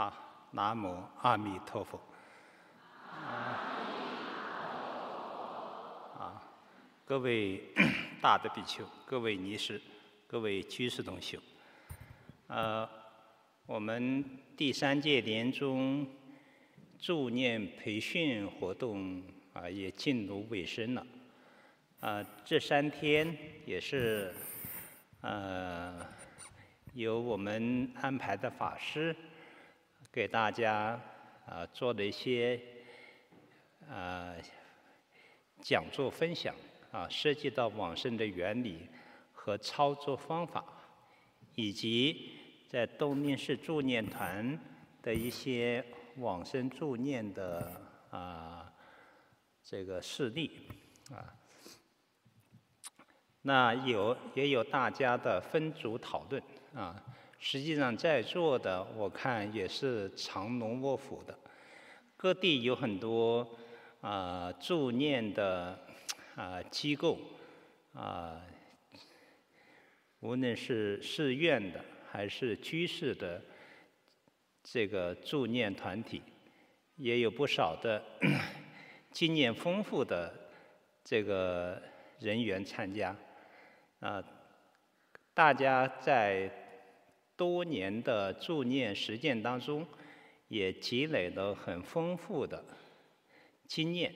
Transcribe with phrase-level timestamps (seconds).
[0.00, 0.10] 好，
[0.52, 2.00] 南无阿弥陀佛。
[6.18, 6.42] 啊，
[7.04, 7.62] 各位
[8.18, 9.78] 大德比丘，各位尼师，
[10.26, 11.38] 各位居士同修，
[12.46, 12.88] 呃，
[13.66, 14.24] 我们
[14.56, 16.06] 第三届年终
[16.98, 19.22] 助念培训活动
[19.52, 21.06] 啊，也进入尾声了。
[22.00, 23.36] 啊，这三天
[23.66, 24.34] 也是
[25.20, 26.06] 呃，
[26.94, 29.14] 由我们安排的法师。
[30.12, 31.00] 给大家
[31.46, 32.60] 啊做了一些
[33.88, 34.34] 啊
[35.60, 36.52] 讲座分享
[36.90, 38.88] 啊，涉及到往生的原理
[39.32, 40.64] 和操作方法，
[41.54, 42.32] 以及
[42.68, 44.58] 在东宁市助念团
[45.00, 45.84] 的一些
[46.16, 47.80] 往生助念的
[48.10, 48.72] 啊
[49.62, 50.66] 这个事例
[51.12, 51.34] 啊。
[53.42, 56.42] 那有也有大家的分组讨论
[56.74, 57.00] 啊。
[57.42, 61.36] 实际上，在座的我看也是藏龙卧虎的，
[62.14, 63.56] 各地有很多
[64.02, 65.78] 啊、助念的
[66.36, 67.18] 啊、机构
[67.94, 68.42] 啊、
[70.20, 73.42] 无论是寺院的还是居士的
[74.62, 76.22] 这个助念团体，
[76.96, 78.02] 也有不少的
[79.12, 80.30] 经验丰富的
[81.02, 81.80] 这个
[82.18, 83.16] 人员参加
[84.00, 84.22] 啊、
[85.32, 86.59] 大家在。
[87.40, 89.86] 多年的助念实践当中，
[90.48, 92.62] 也积累了很丰富的
[93.66, 94.14] 经验，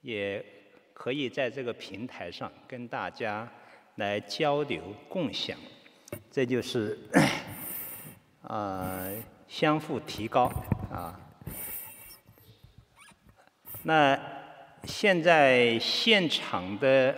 [0.00, 0.42] 也
[0.94, 3.46] 可以在这个平台上跟大家
[3.96, 5.58] 来交流共享，
[6.30, 6.98] 这就是
[8.40, 9.06] 啊、
[9.46, 10.46] 相互提高
[10.90, 11.20] 啊。
[13.82, 14.18] 那
[14.84, 17.14] 现在现场的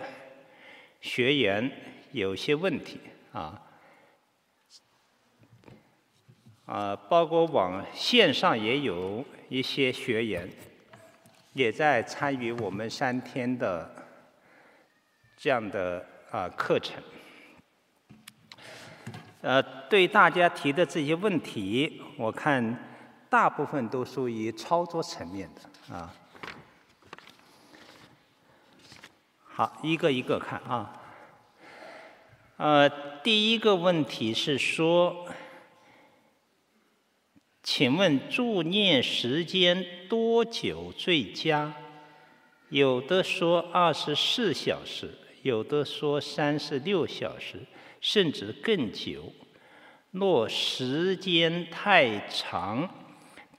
[0.99, 1.71] 学员
[2.11, 2.99] 有些问题
[3.31, 3.67] 啊。
[6.69, 10.47] 啊，包括网线上也有一些学员，
[11.53, 13.91] 也在参与我们三天的
[15.35, 17.01] 这样的啊课程。
[19.41, 19.59] 呃，
[19.89, 22.77] 对大家提的这些问题，我看
[23.31, 26.13] 大部分都属于操作层面的啊。
[29.41, 31.01] 好，一个一个看啊。
[32.57, 32.87] 呃，
[33.23, 35.25] 第一个问题是说。
[37.71, 41.71] 请问助念时间多久最佳？
[42.69, 45.13] 有的说二十四小时，
[45.43, 47.59] 有的说三十六小时，
[48.01, 49.31] 甚至更久。
[50.09, 52.89] 若时间太长，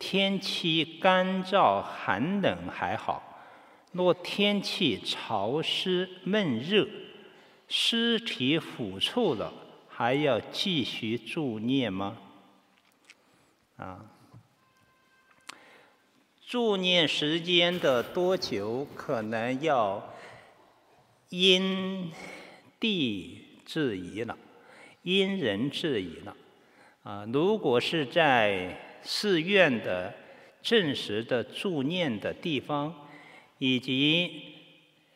[0.00, 3.22] 天气干燥寒冷还好；
[3.92, 6.88] 若天气潮湿闷热，
[7.68, 9.52] 尸体腐臭了，
[9.88, 12.18] 还要继续助念吗？
[13.80, 13.98] 啊，
[16.46, 20.14] 助念时间的多久，可能要
[21.30, 22.12] 因
[22.78, 24.36] 地制宜了，
[25.00, 26.36] 因人制宜了。
[27.04, 30.12] 啊，如果是在寺院的
[30.60, 32.94] 正式的助念的地方，
[33.56, 34.42] 以及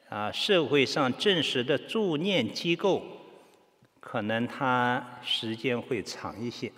[0.08, 3.02] 啊社会上正式的助念机构，
[4.00, 6.72] 可能它时间会长一些，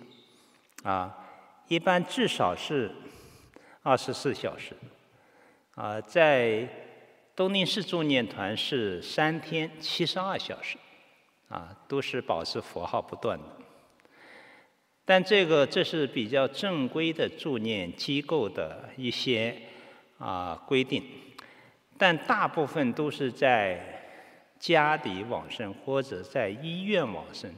[0.83, 1.23] 啊。
[1.67, 2.89] 一般至少是
[3.83, 4.73] 二十四小时，
[5.75, 6.65] 啊，在
[7.35, 10.77] 东宁寺助念团是三天七十二小时，
[11.49, 13.43] 啊，都是保持佛号不断的。
[15.03, 19.53] 但这个这是比较正规的助念机构的一些
[20.17, 21.03] 啊规定，
[21.97, 24.09] 但大部分都是在
[24.57, 27.53] 家里往生或者在医院往生，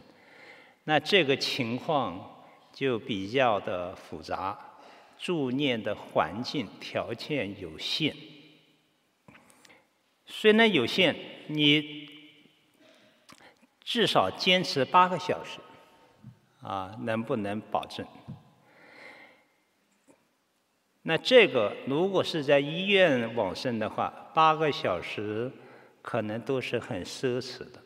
[0.85, 2.37] 那这个情况。
[2.79, 4.57] 就比较的复杂，
[5.17, 8.15] 助念的环境条件有限。
[10.25, 11.13] 虽然有限，
[11.47, 12.07] 你
[13.83, 15.59] 至少坚持八个小时，
[16.61, 18.07] 啊，能不能保证？
[21.01, 25.51] 那这个如果是在医院往生的话，八个小时
[26.01, 27.83] 可能都是很奢侈的。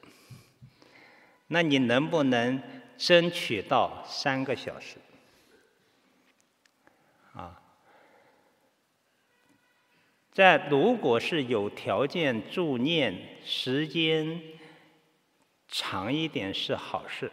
[1.48, 2.62] 那你能不能？
[2.98, 4.98] 争取到三个小时，
[7.34, 7.62] 啊，
[10.32, 14.42] 在如果是有条件助念时间
[15.68, 17.32] 长一点是好事，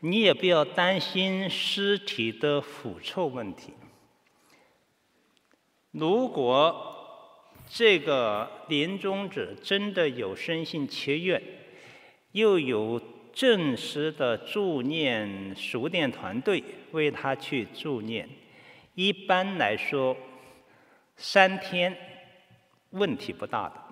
[0.00, 3.72] 你也不要担心尸体的腐臭问题。
[5.90, 6.98] 如果
[7.68, 11.42] 这个临终者真的有生性切愿，
[12.32, 13.00] 又有
[13.32, 16.62] 正式的助念熟练团队
[16.92, 18.28] 为他去助念，
[18.94, 20.16] 一般来说，
[21.16, 21.96] 三天
[22.90, 23.82] 问题不大的。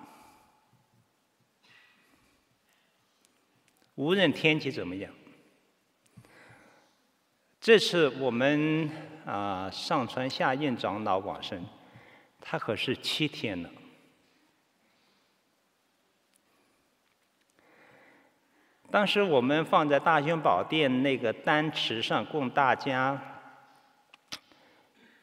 [3.95, 5.11] 无论天气怎么样，
[7.59, 8.89] 这次我们
[9.25, 11.63] 啊上传下印长老往生，
[12.39, 13.69] 他可是七天了。
[18.91, 23.19] 当时我们放在大雄宝殿那个丹池上供大家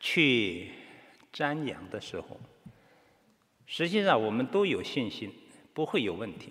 [0.01, 0.71] 去
[1.35, 2.41] 瞻仰的时候，
[3.67, 5.31] 实际上我们都有信心，
[5.75, 6.51] 不会有问题。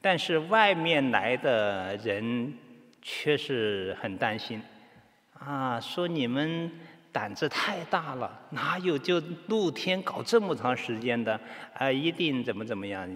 [0.00, 2.54] 但是外面来的人
[3.02, 4.62] 却是很担心，
[5.40, 6.70] 啊，说你们
[7.10, 11.40] 胆子太大了，哪有就露天搞这么长时间的？
[11.74, 13.08] 啊，一定怎么怎么样，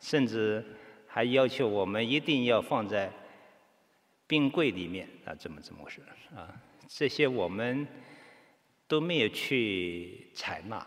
[0.00, 0.64] 甚至
[1.12, 3.10] 还要求我们一定要放在
[4.28, 6.00] 冰柜里面啊，怎么怎么回事
[6.36, 6.54] 啊？
[6.86, 7.84] 这些我们
[8.86, 10.86] 都没有去采纳。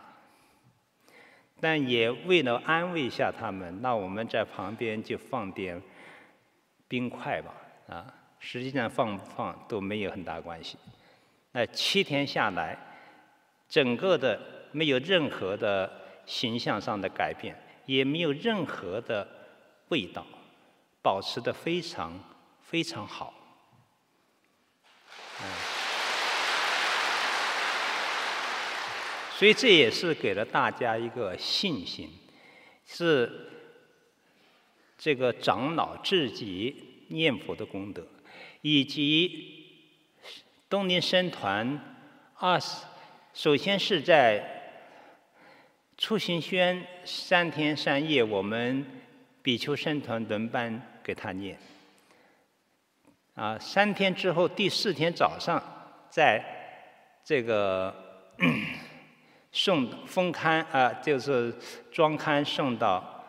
[1.60, 5.81] 但也为了安慰一下他们，那我们在旁边就放点
[6.88, 7.54] 冰块吧，
[7.88, 10.78] 啊，实际上放不放都没有很大关系。
[11.52, 12.78] 那七天下来，
[13.68, 14.40] 整个的
[14.72, 15.92] 没有任何的
[16.26, 17.56] 形象上的改变，
[17.86, 19.26] 也没有任何的
[19.89, 20.25] 味道，
[21.01, 22.19] 保持的非常
[22.62, 23.33] 非常好。
[29.35, 32.09] 所以这也是给了大家一个信心，
[32.85, 33.50] 是
[34.97, 38.07] 这个长老自己念佛的功德，
[38.62, 39.65] 以及
[40.69, 41.97] 东林僧团
[42.35, 42.85] 二十，
[43.33, 44.62] 首先是在
[45.97, 49.03] 出行轩三天三夜，我们
[49.44, 51.60] 比丘僧团轮班给他念，
[53.36, 55.62] 啊，三天之后第四天早上，
[56.10, 56.44] 在
[57.24, 57.94] 这个。
[59.56, 61.56] 送封龛啊，就是
[61.92, 63.24] 装龛送到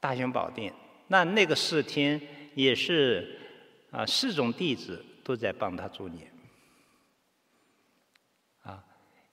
[0.00, 0.74] 大雄宝殿。
[1.06, 2.20] 那那个四天
[2.56, 3.38] 也是
[3.92, 6.32] 啊，四种弟子都在帮他助念。
[8.64, 8.84] 啊，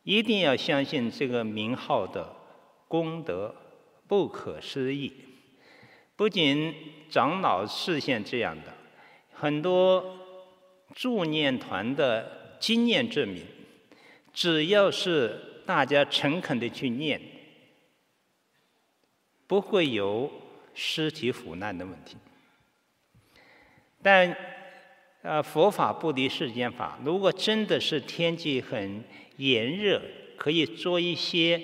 [0.04, 2.32] 一定要相信这个名号的
[2.88, 3.56] 功德
[4.08, 5.12] 不可思议。
[6.20, 6.76] 不仅
[7.10, 8.74] 长老示现这样的，
[9.32, 10.18] 很多
[10.94, 13.46] 助念团的经验证明，
[14.34, 15.46] 只要是。
[15.66, 17.22] 大家诚恳的去念，
[19.46, 20.32] 不会有
[20.74, 22.18] 尸体腐烂的问题。
[24.02, 24.36] 但，
[25.22, 26.98] 呃，佛法不离世间法。
[27.06, 29.04] 如果真的是天气很
[29.38, 30.02] 炎热，
[30.36, 31.62] 可以做一些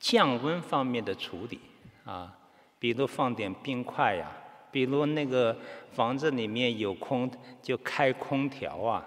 [0.00, 1.60] 降温方面的处理
[2.04, 2.36] 啊，
[2.82, 4.26] 比如放点冰块呀，
[4.72, 5.56] 比如那个
[5.92, 7.30] 房子里面有空
[7.62, 9.06] 就开空调啊，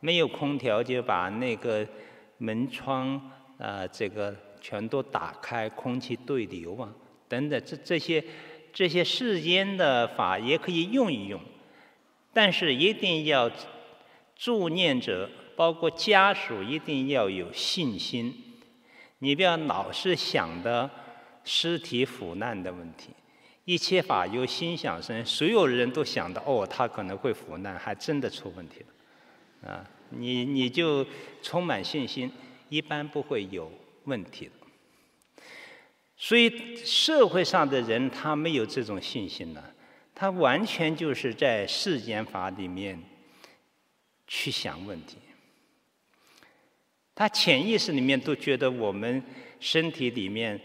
[0.00, 1.86] 没有空调就把那个。
[2.38, 6.92] 门窗啊、这个全都打开，空气对流啊，
[7.28, 8.22] 等等，这这些
[8.72, 11.40] 这些世间的法也可以用一用，
[12.32, 13.48] 但是一定要
[14.34, 18.34] 助念者，包括家属，一定要有信心。
[19.20, 20.90] 你不要老是想的
[21.44, 23.10] 尸体腐烂的问题，
[23.64, 28.80] 一切法由心想生，所有人都想到哦，他可能会腐烂，还真的出问题
[29.62, 29.90] 了，啊。
[30.16, 31.04] 你你就
[31.42, 32.30] 充满信心，
[32.68, 33.72] 一般不会有
[34.04, 34.52] 问题的。
[36.16, 39.64] 所以社会上的人他没有这种信心呢，
[40.14, 43.02] 他完全就是在世间法里面
[44.28, 45.16] 去想问题。
[47.14, 49.20] 他潜意识里面都觉得我们
[49.58, 50.60] 身体里面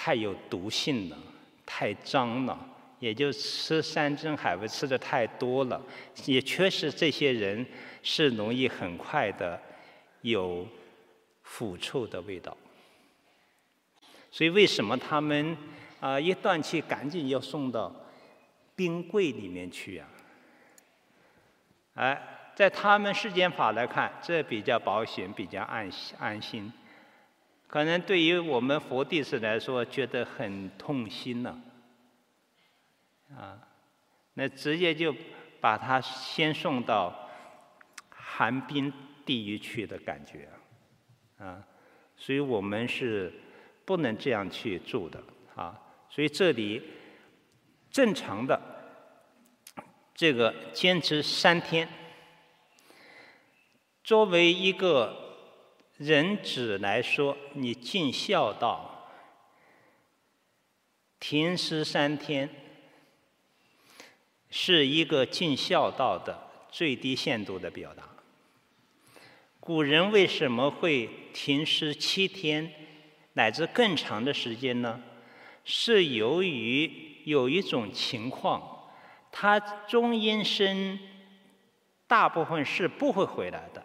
[0.00, 1.18] 太有毒性了，
[1.66, 2.56] 太脏了，
[3.00, 5.82] 也就吃山珍海味吃的太多了，
[6.26, 7.66] 也确实这些人。
[8.00, 9.60] 是容易很快的
[10.22, 10.66] 有
[11.42, 12.56] 腐臭的味道，
[14.30, 15.56] 所以为什么他们
[16.00, 17.92] 啊一断气赶紧要送到
[18.76, 20.06] 冰柜里面去呀？
[21.94, 26.72] 哎，在他们世间法来看，这比较保险，比较安安心。
[27.68, 31.56] 可能对于我们佛弟子来说，觉得很痛心了，
[33.36, 33.56] 啊，
[34.34, 35.14] 那直接就
[35.60, 37.24] 把他先送到。
[38.30, 38.92] 寒冰
[39.26, 40.48] 地狱去的感觉，
[41.38, 41.60] 啊，
[42.16, 43.32] 所以我们是
[43.84, 45.20] 不能这样去住的
[45.56, 45.76] 啊。
[46.08, 46.80] 所以这里
[47.90, 48.60] 正常的
[50.14, 51.88] 这个坚持三天，
[54.04, 55.27] 作为一个
[55.98, 59.10] 人子来说，你尽孝道，
[61.18, 62.48] 停尸三天，
[64.48, 68.04] 是一个尽孝道的最低限度的表达。
[69.58, 72.72] 古人为什么会停尸七天
[73.32, 75.02] 乃至更长的时间呢？
[75.64, 78.88] 是由于有一种情况，
[79.32, 80.96] 他中阴身
[82.06, 83.77] 大部分是不会回来的，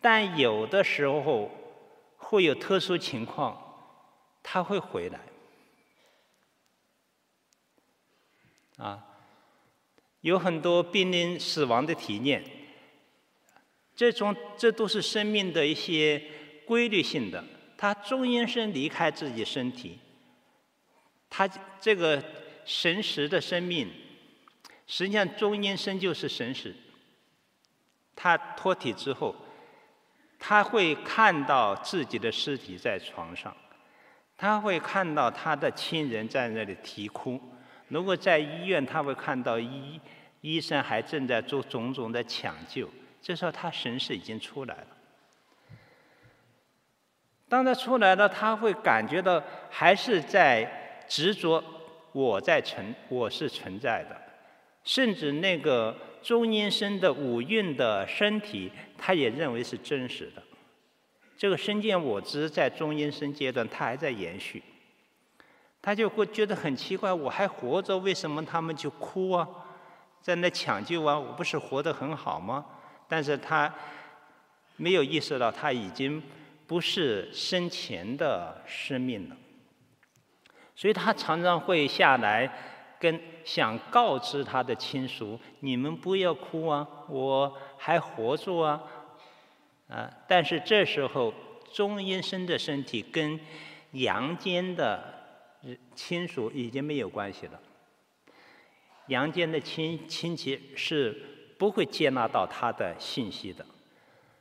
[0.00, 1.50] 但有的时候
[2.16, 3.56] 会有特殊情况，
[4.42, 5.20] 他会回来。
[8.78, 9.04] 啊，
[10.22, 12.42] 有很多濒临死亡的体验，
[13.94, 16.22] 这种这都是生命的一些
[16.64, 17.44] 规律性的。
[17.76, 19.98] 他终因身离开自己身体，
[21.28, 21.48] 他
[21.80, 22.22] 这个
[22.64, 23.90] 神识的生命，
[24.86, 26.74] 实际上中阴身就是神识。
[28.14, 29.34] 他脱体之后，
[30.40, 33.54] 他会看到自己的尸体在床上，
[34.36, 37.38] 他会看到他的亲人在那里啼哭。
[37.88, 40.00] 如果在医院，他会看到医
[40.40, 42.88] 医生还正在做种种的抢救，
[43.20, 44.86] 这时候他神识已经出来了。
[47.48, 51.62] 当他出来了，他会感觉到还是在执着
[52.12, 54.16] 我在存，我是存在的，
[54.84, 60.42] 甚至那个中阴身的五蕴的身体，他也认为是真实的。
[61.36, 64.62] 这个身见我执在中阴身阶段，他还在延续。
[65.82, 69.48] 他就会觉得很奇怪，我还活着，为什么他们就哭啊，
[70.20, 71.18] 在那抢救啊？
[71.18, 72.66] 我不是活得很好吗？
[73.08, 73.74] 但是他
[74.76, 76.22] 没有意识到他已经
[76.66, 79.36] 不是生前的生命了，
[80.76, 82.50] 所以他常常会下来
[83.00, 88.80] 跟想告知他的亲属：你们不要哭啊，我还活着啊！
[89.88, 91.34] 啊，但是这时候
[91.72, 93.40] 中阴身的身体跟
[93.92, 95.18] 阳间的。
[95.94, 97.60] 亲属已经没有关系了，
[99.08, 101.14] 阳间的亲亲戚是
[101.58, 103.62] 不会接纳到他的信息的，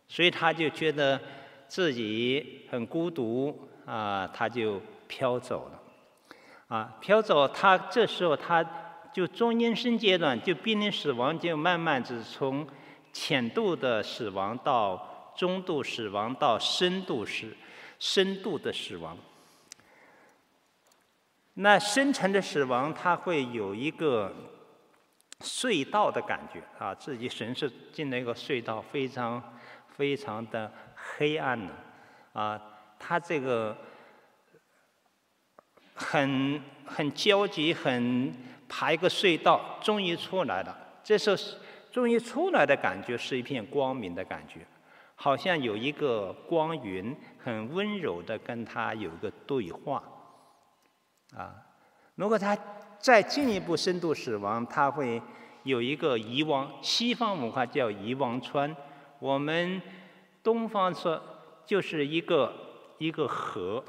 [0.07, 1.19] 所以他就觉得
[1.67, 5.83] 自己很孤独啊，他就飘走了，
[6.69, 8.63] 啊，飘走，他这时候他
[9.11, 12.65] 就中阴身阶段就濒临死亡，就慢慢是从
[13.11, 17.55] 浅度的死亡到中度死亡到深度死
[17.97, 19.17] 深度的死亡。
[21.55, 24.33] 那深层的死亡，它会有一个
[25.39, 29.41] 隧道的感觉啊，自己神识进了一个隧道，非常
[29.97, 31.73] 非常的黑暗的
[32.33, 32.61] 啊，
[32.99, 33.75] 他这个
[35.99, 38.33] 很很焦急，很
[38.67, 40.75] 爬一个隧道，终于出来了。
[41.03, 41.35] 这时候
[41.91, 44.65] 终于出来的感觉是一片光明的感觉，
[45.15, 50.01] 好像有一个光云很温柔的跟他有一个对话。
[51.35, 51.53] 啊，
[52.15, 52.57] 如果他
[52.97, 55.21] 再进一步深度死亡，他会
[55.63, 58.75] 有一个遗忘，西方文化叫遗忘川，
[59.19, 59.81] 我们
[60.41, 61.21] 东方说
[61.65, 62.53] 就是一个
[62.97, 63.83] 一个河，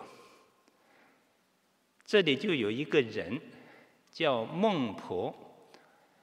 [2.10, 3.40] 这里就有一个人
[4.10, 5.32] 叫孟婆，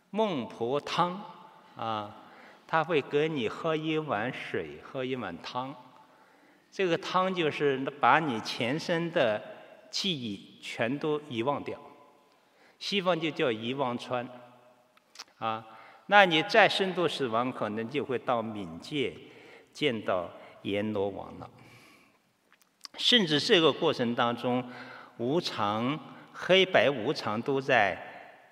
[0.10, 1.24] 孟婆汤
[1.78, 2.14] 啊，
[2.68, 5.74] 他会给你喝一碗水，喝一碗汤，
[6.70, 9.42] 这个汤就是把你前身的
[9.90, 10.60] 记忆。
[10.62, 11.80] 全都遗忘掉，
[12.78, 14.28] 西方就叫遗忘川，
[15.38, 15.66] 啊，
[16.08, 19.16] 那你再深度死亡，可能就会到冥界
[19.72, 20.30] 见到
[20.64, 21.50] 阎罗王了。
[22.98, 24.70] 甚至这个过程当中，
[25.18, 26.00] 无常、
[26.34, 27.98] 黑白无常都在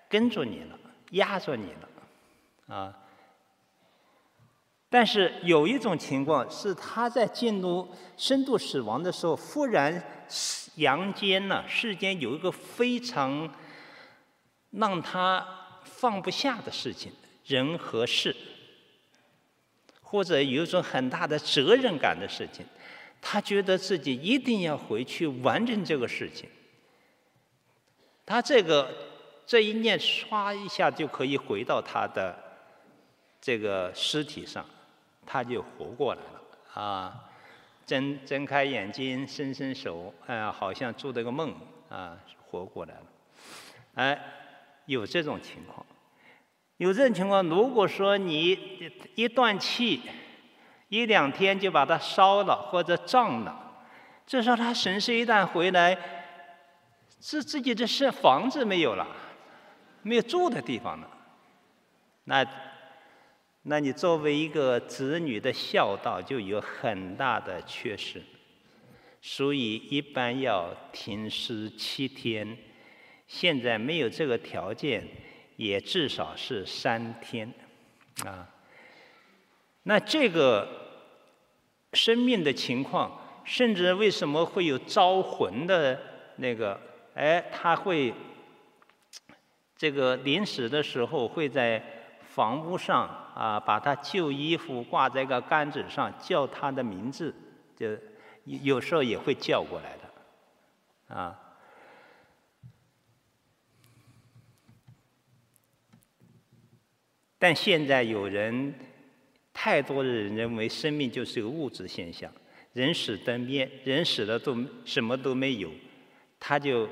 [0.09, 0.77] 跟着你了，
[1.11, 2.93] 压着你了，啊。
[4.89, 10.03] 但是有一种情况是，他在进入深度死亡的时候，忽然。
[10.77, 13.49] 阳间呢，世间有一个非常
[14.71, 15.47] 让他
[15.83, 17.13] 放不下的事情，
[17.45, 18.35] 人和事，
[20.01, 22.65] 或者有一种很大的责任感的事情，
[23.27, 26.47] 他觉得自己一定要回去完成这个事情。
[28.23, 28.93] 他这个
[29.47, 32.37] 这一念唰一下就可以回到他的
[33.41, 34.63] 这个尸体上，
[35.25, 37.31] 他就活过来了啊。
[37.87, 41.51] 睁睁开眼睛，伸伸手，啊，好像做了个梦，
[41.89, 42.15] 啊，
[42.45, 43.03] 活过来了。
[43.95, 44.21] 哎，
[44.85, 45.83] 有这种情况，
[46.77, 47.43] 有这种情况。
[47.43, 50.01] 如果说你一断气，
[50.89, 53.83] 一两天就把它烧了或者胀了，
[54.25, 55.97] 这时候他神识一旦回来，
[57.19, 59.07] 自自己的是房子没有了，
[60.01, 61.09] 没有住的地方了，
[62.25, 62.45] 那。
[63.67, 68.21] 那你作为一个子女的孝道就有很大的缺失，
[69.23, 72.55] 所以一般要停尸七天。
[73.25, 75.03] 现在没有这个条件，
[75.55, 77.51] 也至少是三天，
[78.23, 78.47] 啊。
[79.87, 80.67] 那这个
[81.93, 86.01] 生命的情况，甚至为什么会有招魂的
[86.37, 86.79] 那个？
[87.13, 88.11] 哎，他会
[89.77, 91.81] 这个临死的时候会在
[92.23, 97.33] 房屋上啊，把他旧衣服挂在个杆子上，叫他的名字，
[97.77, 97.95] 就
[98.43, 101.39] 有时候也会叫过来的，啊。
[107.37, 108.73] 但现在有人，
[109.55, 112.31] 太多的人认为生命就是个物质现象，
[112.73, 115.71] 人死灯灭，人死了都什么都没有，
[116.39, 116.87] 他就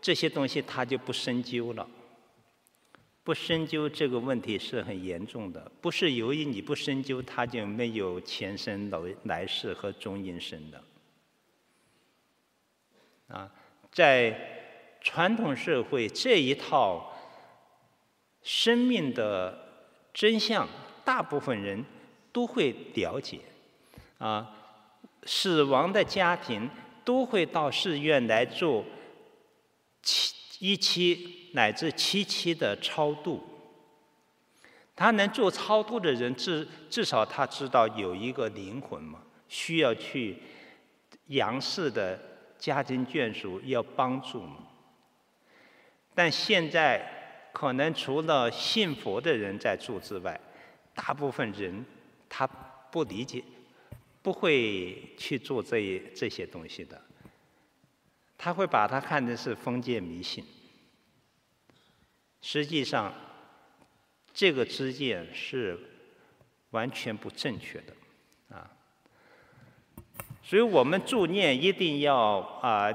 [0.00, 1.86] 这些东西他就不深究了。
[3.22, 10.82] 不深究这个问题是很严重的，不是由于你不深究，他就没有前生来来世和中阴身的。
[13.28, 13.52] 啊，
[13.92, 17.14] 在传统社会这一套
[18.42, 19.64] 生命的。
[20.18, 20.66] 真相，
[21.04, 21.84] 大部分人
[22.36, 23.40] 都会了解，
[24.18, 24.46] 啊，
[25.24, 26.68] 死亡的家庭
[27.02, 28.84] 都会到寺院来做
[30.02, 33.42] 七一期乃至七期的超度。
[34.94, 40.36] 他能做超度的人，至至少他知道有一个灵魂嘛，需要去
[41.28, 42.20] 阳世的
[42.58, 44.58] 家庭眷属要帮助嘛。
[46.14, 47.14] 但现在。
[47.56, 50.38] 可能除了信佛的人在做之外，
[50.94, 51.82] 大部分人
[52.28, 52.46] 他
[52.90, 53.42] 不理解，
[54.22, 57.00] 不会去做这这些东西的。
[58.38, 60.44] 他会把它看成是封建迷信。
[62.42, 63.12] 实际上，
[64.32, 65.78] 这个知见是
[66.70, 68.70] 完全不正确的，啊。
[70.42, 72.90] 所以我们助念一定要啊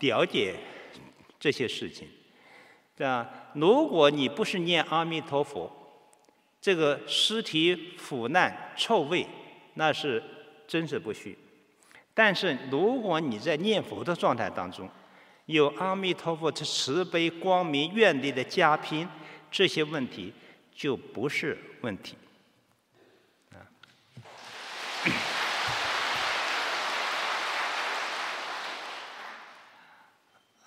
[0.00, 0.56] 了解
[1.38, 2.08] 这些事情。
[2.96, 3.52] 对吧？
[3.54, 5.77] 如果你不是念阿弥陀佛，
[6.60, 9.26] 这个尸体腐烂臭味，
[9.74, 10.22] 那是
[10.66, 11.38] 真实不虚。
[12.12, 14.90] 但是如果你在念佛的状态当中，
[15.46, 19.08] 有阿弥陀佛的慈悲光明愿力的加被，
[19.50, 20.34] 这些问题
[20.74, 22.16] 就不是问题。
[23.52, 23.62] 啊，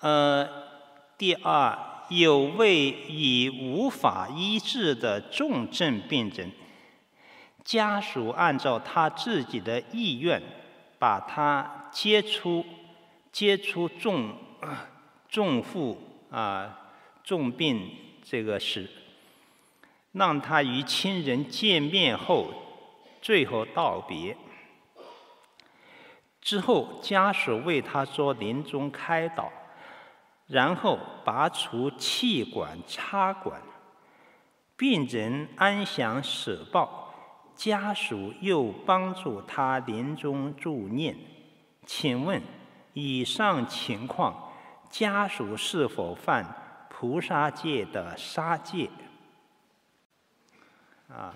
[0.00, 0.48] 呃，
[1.18, 1.91] 第二。
[2.08, 6.52] 有位已无法医治的重症病人，
[7.64, 10.42] 家属按照他自己的意愿，
[10.98, 12.64] 把他接出
[13.30, 14.36] 接出重
[15.28, 15.98] 重负
[16.30, 16.92] 啊
[17.24, 17.90] 重病
[18.22, 18.88] 这个时，
[20.12, 22.52] 让他与亲人见面后，
[23.22, 24.36] 最后道别
[26.40, 29.50] 之后，家属为他做临终开导。
[30.52, 33.58] 然后拔除气管插管，
[34.76, 37.14] 病人安详舍报，
[37.56, 41.16] 家属又帮助他临终助念。
[41.86, 42.42] 请问
[42.92, 44.52] 以上情况，
[44.90, 46.44] 家属是否犯
[46.90, 48.90] 菩萨戒的杀戒？
[51.08, 51.34] 啊，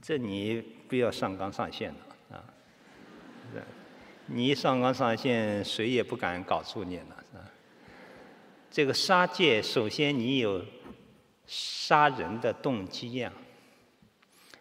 [0.00, 0.58] 这你
[0.88, 2.40] 不要上纲上线了啊！
[4.24, 7.19] 你一上纲上线，谁也不敢搞助念了。
[8.70, 10.64] 这个杀戒，首先你有
[11.44, 13.32] 杀人的动机呀，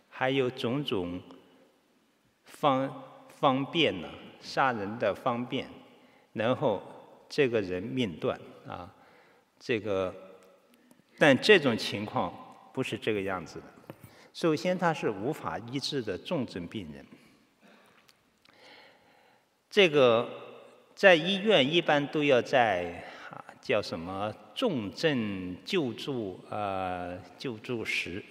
[0.09, 1.21] 还有种种
[2.43, 3.03] 方
[3.39, 4.09] 方便呢，
[4.41, 5.69] 杀人的方便，
[6.33, 6.81] 然后
[7.29, 8.91] 这个人命断啊，
[9.59, 10.11] 这个，
[11.19, 12.33] 但这种情况
[12.73, 13.65] 不是这个样子的。
[14.33, 17.05] 首先他是无法医治的重症病人，
[19.69, 20.27] 这个
[20.95, 23.05] 在医院一般都要在。
[23.69, 28.25] 叫什么重症救助、呃、救助室，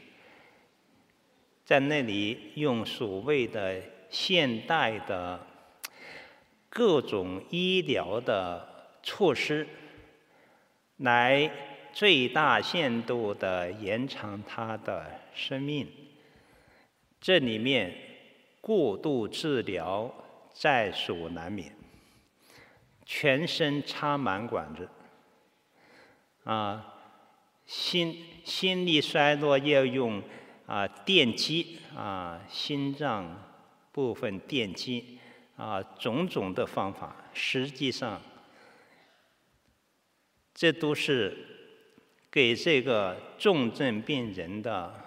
[1.64, 5.38] 在那里用所谓的现代的
[6.68, 9.64] 各种医疗的措施，
[10.96, 11.48] 来
[11.92, 15.86] 最大限度的延长他的生命。
[17.20, 17.94] 这里面
[18.60, 20.12] 过度治疗
[20.52, 21.72] 在所难免，
[23.06, 24.88] 全身插满管子。
[26.48, 26.94] 啊，
[27.66, 30.22] 心心力衰弱要用
[30.64, 33.52] 啊电击啊心脏
[33.92, 35.18] 部分电击
[35.58, 38.22] 啊种种的方法，实际上
[40.54, 41.36] 这都是
[42.30, 45.04] 给这个重症病人的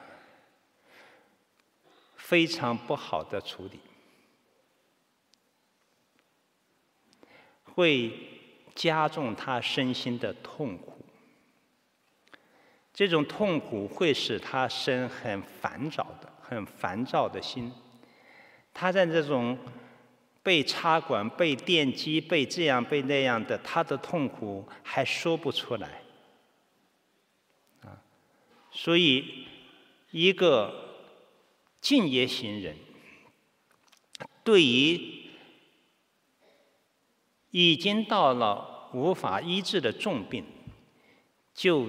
[2.18, 3.80] 非常不好的处理，
[7.64, 8.12] 会
[8.76, 11.01] 加重他身心的痛苦。
[12.94, 17.72] 这种痛苦会使他生很烦躁的、很烦躁的心。
[18.74, 19.58] 他在这种
[20.44, 26.02] 被插管、被电击、被这样、被那样的，他的痛苦还说不出来。
[27.82, 28.02] 啊，
[28.72, 29.46] 所以
[30.12, 30.98] 一个
[31.80, 32.76] 敬业行人，
[34.44, 35.30] 对于
[37.52, 40.46] 已经到了无法医治的重病，
[41.54, 41.88] 就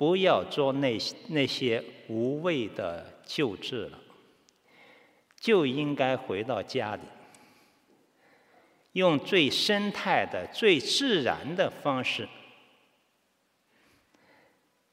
[0.00, 3.98] 不要做那些那些无谓的救治了，
[5.38, 7.02] 就应该回到家里。
[8.92, 12.26] 用最生态的、最自然的方式，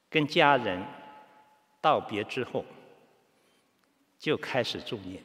[0.09, 0.83] 跟家人
[1.79, 2.65] 道别之后，
[4.19, 5.23] 就开始助念。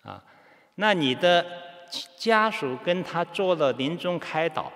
[0.00, 0.24] 啊，
[0.76, 1.44] 那你的
[2.16, 4.72] 家属跟他做了临终开导，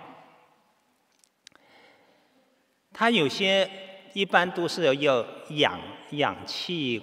[3.01, 3.67] 他有些
[4.13, 7.01] 一般都是要氧氧气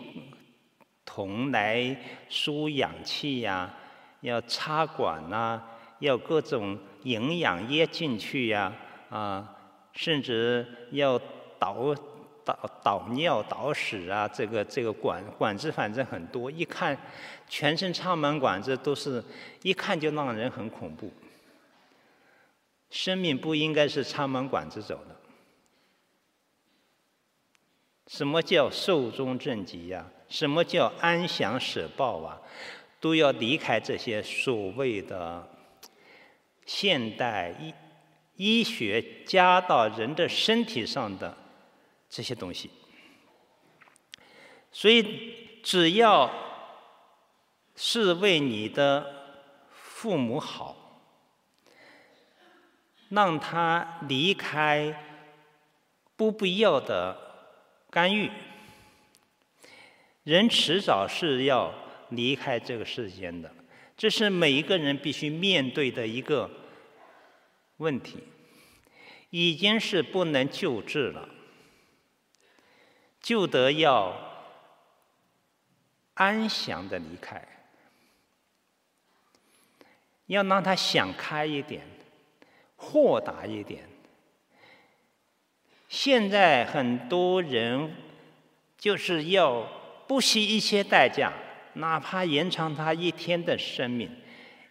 [1.04, 3.74] 筒来输氧气呀、
[4.22, 5.60] 要插管呐、
[5.98, 8.72] 要各种营养液进去呀、
[9.10, 9.56] 啊，
[9.92, 11.20] 甚至要
[11.58, 11.96] 导
[12.46, 16.96] 导导尿导屎啊，这个这个管管子反正很多，一看
[17.50, 19.24] 全身插满管子，都是
[19.64, 21.12] 一看就让人很恐怖。
[22.92, 25.17] 生命不应该是插满管子走的。
[28.08, 30.06] 什么叫寿终正寝呀？
[30.30, 32.42] 什么叫安详舍报啊？
[33.00, 35.48] 都要离开这些所谓的
[36.66, 37.74] 现代医
[38.36, 41.38] 医学加到人的身体上的
[42.10, 42.72] 这些东西，
[44.72, 46.32] 所以只要
[47.76, 49.14] 是为你的
[49.70, 51.04] 父母好，
[53.10, 55.04] 让他离开
[56.16, 57.27] 不必要的
[57.90, 58.32] 干预，
[60.24, 61.74] 人迟早是要。
[62.12, 63.54] 离开这个世间的，
[63.98, 66.50] 这是每一个人必须面对的一个
[67.80, 68.24] 问题，
[69.30, 71.28] 已经是不能救治了，
[73.20, 74.16] 就得要
[76.14, 77.46] 安详的离开，
[80.28, 81.86] 要让他想开一点，
[82.78, 83.84] 豁达一点。
[85.88, 87.96] 现在很多人
[88.78, 89.68] 就是要
[90.08, 91.34] 不惜一切代价。
[91.74, 94.10] 哪怕延长他一天的生命，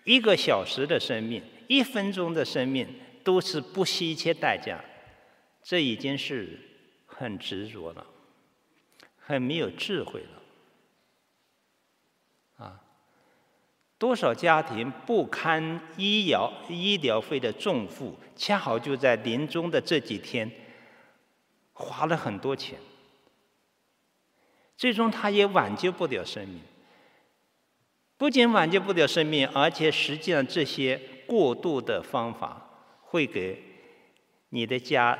[0.02, 2.88] 一个小时的生命，一分钟的生命，
[3.22, 4.80] 都是不惜一切代价。
[5.62, 6.58] 这已经是
[7.06, 8.04] 很执着了，
[9.18, 12.64] 很没有智慧了。
[12.64, 12.80] 啊，
[13.96, 20.50] 多少家庭不堪医疗医疗费的重负，恰好就在临终的这几天，
[21.78, 22.78] 花了很多钱，
[24.78, 26.60] 最终他也挽救不了生命。
[28.16, 32.66] 不仅挽救不了生命，而且实际上这些过度的方法
[33.02, 33.62] 会给
[34.48, 35.18] 你的家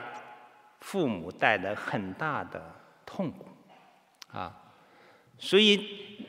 [0.80, 3.48] 父母带来很大的痛苦，
[4.28, 4.72] 啊，
[5.38, 6.24] 所以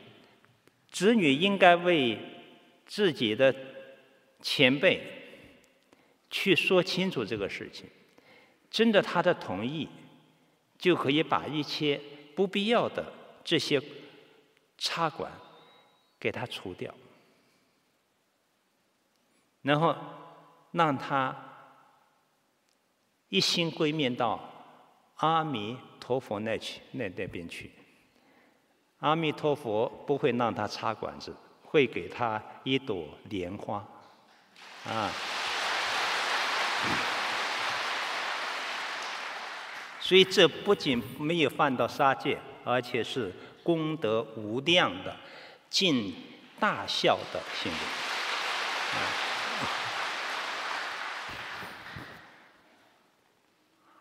[0.91, 2.19] 子女应该为
[2.85, 3.55] 自己的
[4.41, 5.01] 前辈
[6.29, 7.87] 去说清楚这个事情，
[8.69, 9.87] 征得他的同意，
[10.77, 12.01] 就可以把一切
[12.35, 13.11] 不必要的
[13.43, 13.81] 这些
[14.77, 15.31] 插管。
[16.19, 16.91] 给他除掉，
[19.61, 19.95] 然后
[20.71, 21.35] 让他
[23.29, 24.41] 一心归命到
[25.17, 27.71] 阿弥陀佛那去那那边去。
[28.97, 33.87] 阿弥陀佛不会让他插管子，会给他一朵莲花，
[34.85, 35.11] 啊。
[40.07, 43.29] 所以这不仅没有犯到杀戒，而且是
[43.61, 45.13] 功德无量的。
[45.69, 46.15] 尽
[46.61, 47.77] 大孝的行为。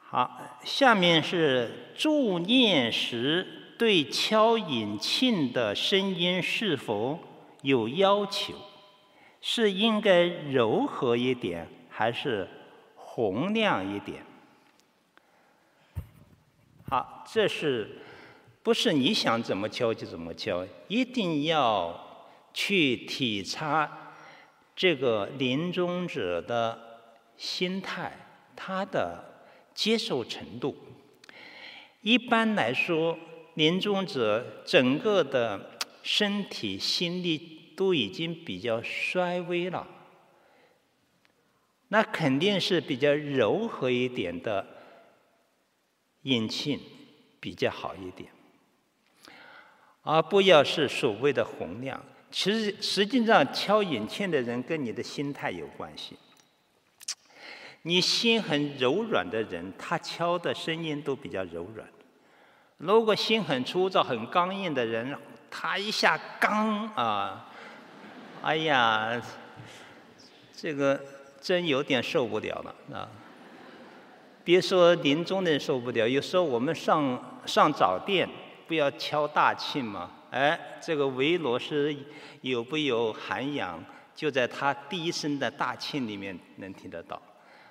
[0.09, 7.19] 好，下面是助念时对敲引磬的声音是否
[7.63, 8.55] 有要求？
[9.41, 12.49] 是应该柔和一点，还是
[12.95, 14.25] 洪亮一点？
[16.89, 17.99] 好，这是。
[18.63, 24.13] 不是你想怎么敲就怎么敲，一定要去体察
[24.75, 26.77] 这个临终者的
[27.37, 28.13] 心态，
[28.57, 29.23] 他的
[29.73, 30.77] 接受程度。
[32.01, 33.17] 一般来说，
[33.55, 39.87] 临终者整个的身体心力都已经比较衰微了，
[41.87, 44.67] 那肯定是比较柔和一点的
[46.27, 46.79] 引磬
[47.39, 48.29] 比较好一点。
[50.03, 56.17] 而不要是所谓的洪亮，其实实际上敲引磬的人跟你的心态有关系。
[57.83, 61.87] 你心很柔软的人，他敲的声音都比较柔软；
[62.79, 65.17] 如果心很粗糙、很刚硬的人，
[65.49, 67.49] 他一下刚啊，
[68.43, 69.23] 哎呀，
[70.53, 71.01] 这个
[71.41, 73.09] 真有点受不了了啊！
[74.47, 78.29] 别说临终的人受不了，有时候我们上上早殿，
[78.69, 80.09] 不要敲大磬嘛。
[80.31, 81.93] 哎，这个维罗师
[82.43, 87.21] 有不有涵养，就在他第一声的大磬里面能听得到。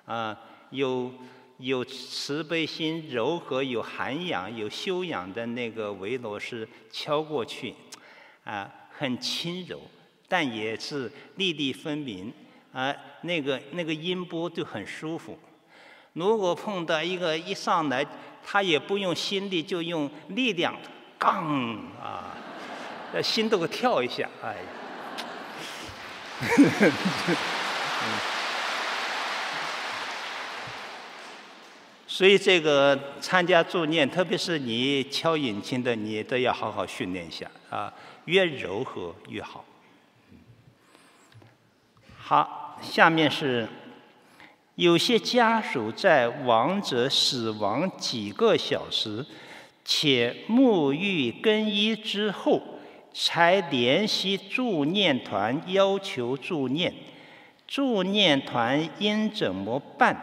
[0.04, 1.10] 啊，有
[1.56, 7.74] 有慈悲心、柔和、有涵养、有修养的那个维罗师敲过去，
[8.44, 9.80] 啊，很轻柔，
[10.28, 12.30] 但也是粒粒分明，
[12.70, 15.38] 啊，那个那个音波就很舒服。
[16.16, 18.02] 如果碰到一个一上来，
[18.42, 20.74] 他也不用心力，就用力量，
[21.18, 22.32] 杠啊，
[23.22, 24.56] 心都会跳一下，哎。
[32.06, 37.92] 所以这个参加助念，特别是你敲引磬的，你都要好好训练一下啊，
[38.24, 39.62] 越柔和越好。
[42.18, 43.68] 好，下面是
[44.76, 49.24] 有些家属在亡者死亡几个小时，
[49.86, 52.60] 且沐浴更衣之后，
[53.12, 56.92] 才联系助念团要求助念，
[57.66, 60.14] 助念团应怎么办？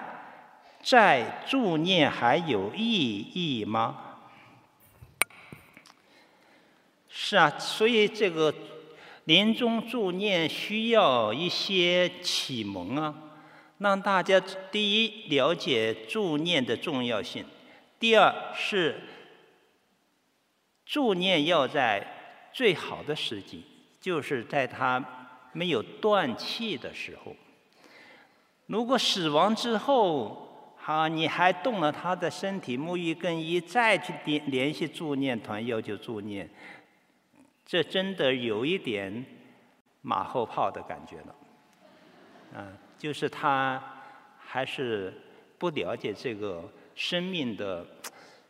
[0.83, 3.97] 再助念还有意义吗？
[7.09, 8.53] 是啊，所以这个
[9.23, 13.15] 临终助念需要一些启蒙啊，
[13.83, 14.39] 让大家
[14.71, 17.45] 第一了解助念的重要性，
[17.99, 19.01] 第二是
[20.85, 23.65] 助念要在最好的时机，
[23.99, 25.03] 就是在他
[25.51, 27.35] 没有断气的时候。
[28.67, 36.49] 如果死亡之后，哈，你还动了他的身体，沐浴更衣，再去联联系助念团要求助念，
[37.65, 39.25] 这真的有一点
[40.01, 41.35] 马后炮的感觉了。
[42.55, 43.83] 嗯，就是他
[44.39, 45.13] 还是
[45.57, 46.63] 不了解这个
[46.95, 47.85] 生命的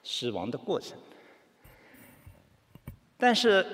[0.04, 0.96] 死亡的过程。
[3.18, 3.66] 但是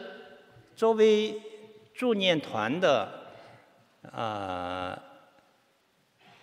[0.77, 1.35] 作为
[1.93, 3.11] 助念团的
[4.13, 5.03] 啊、呃，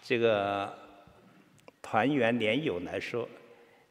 [0.03, 0.85] 这个。
[1.89, 3.29] 团员连友来说，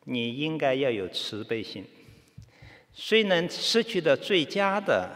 [0.03, 1.85] 你应该要有慈悲心。
[2.91, 5.09] 虽然失去了最佳的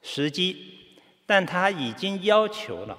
[0.00, 0.78] 时机，
[1.26, 2.96] 但他已经要求了。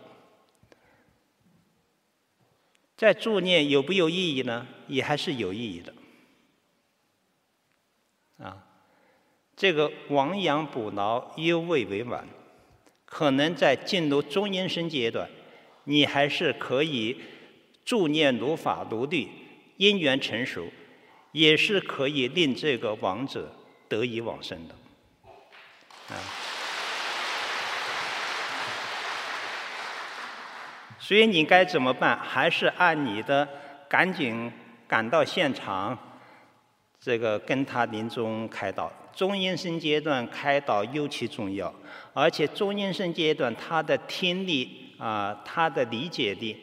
[2.99, 4.67] 在助念有没有意义呢？
[4.89, 5.93] 也还是有意义的。
[8.43, 8.67] 啊，
[9.55, 12.27] 这个亡羊补牢，犹未为晚。
[13.05, 15.29] 可能在进入中阴身阶段，
[15.85, 17.15] 你还是可以。
[17.85, 19.29] 助念如法如律，
[19.77, 20.67] 因缘成熟，
[21.31, 23.55] 也是可以令这个亡者
[23.87, 24.75] 得以往生的。
[26.09, 26.19] 啊，
[31.09, 32.15] 所以你该怎么办？
[32.19, 33.49] 还是按你的，
[33.89, 34.51] 赶紧
[34.87, 35.97] 赶到现场，
[37.01, 38.93] 这个跟他临终开导。
[39.11, 41.73] 中阴身阶段开导尤其重要，
[42.13, 46.55] 而且中阴身阶段他的听力啊，他的理解力。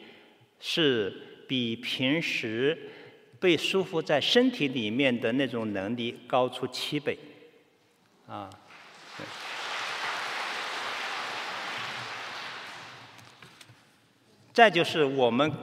[0.61, 2.89] 是比平时
[3.41, 7.19] 被束缚在身体里面的那种能力高出七倍，
[8.25, 8.49] 啊，
[14.57, 15.53] 再就是我们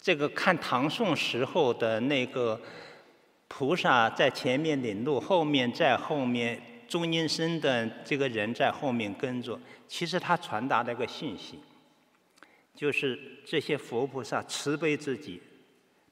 [0.00, 2.60] 这个看唐宋时候的那个
[3.46, 11.60] 菩萨在前面领路，后面在后面中阴身的这个人在后面跟着，其实他传达了一个信息。
[12.74, 15.40] 就是这些佛菩萨慈悲自己，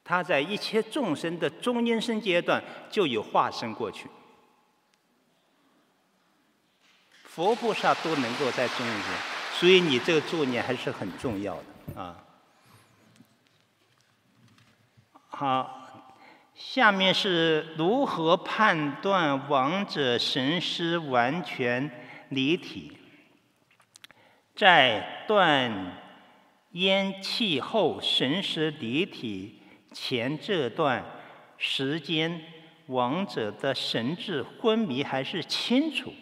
[0.01, 4.07] 他在一切众生的中阴身阶段就有化身过去。
[7.25, 8.93] 佛菩萨都能够在中阴，
[9.59, 11.63] 所以你这个助念还是很重要的
[11.95, 12.23] 啊。
[15.27, 16.13] 好，
[16.53, 21.89] 下面是如何判断亡者神识完全
[22.29, 22.97] 离体，
[24.55, 25.97] 在断。
[26.73, 29.59] 烟气后神识离体
[29.91, 31.03] 前这段
[31.57, 32.41] 时间，
[32.85, 36.13] 亡者的神智昏迷还是清楚？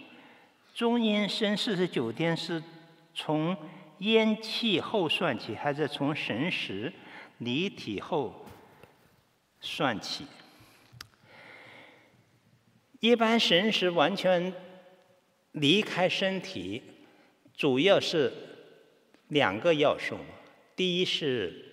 [0.73, 2.63] 中阴身四十九天是
[3.13, 3.55] 从
[3.99, 6.91] 咽气后算起，还是从神识
[7.37, 8.45] 离体后
[9.61, 10.25] 算起？
[12.99, 14.53] 一般神识完全
[15.53, 16.81] 离开身体，
[17.53, 18.33] 主要是
[19.29, 20.17] 两个要素。
[20.75, 21.65] 第一是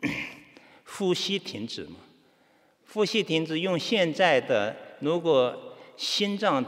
[0.84, 1.96] 呼吸停止嘛，
[2.92, 6.64] 呼吸停止用现在的如果心脏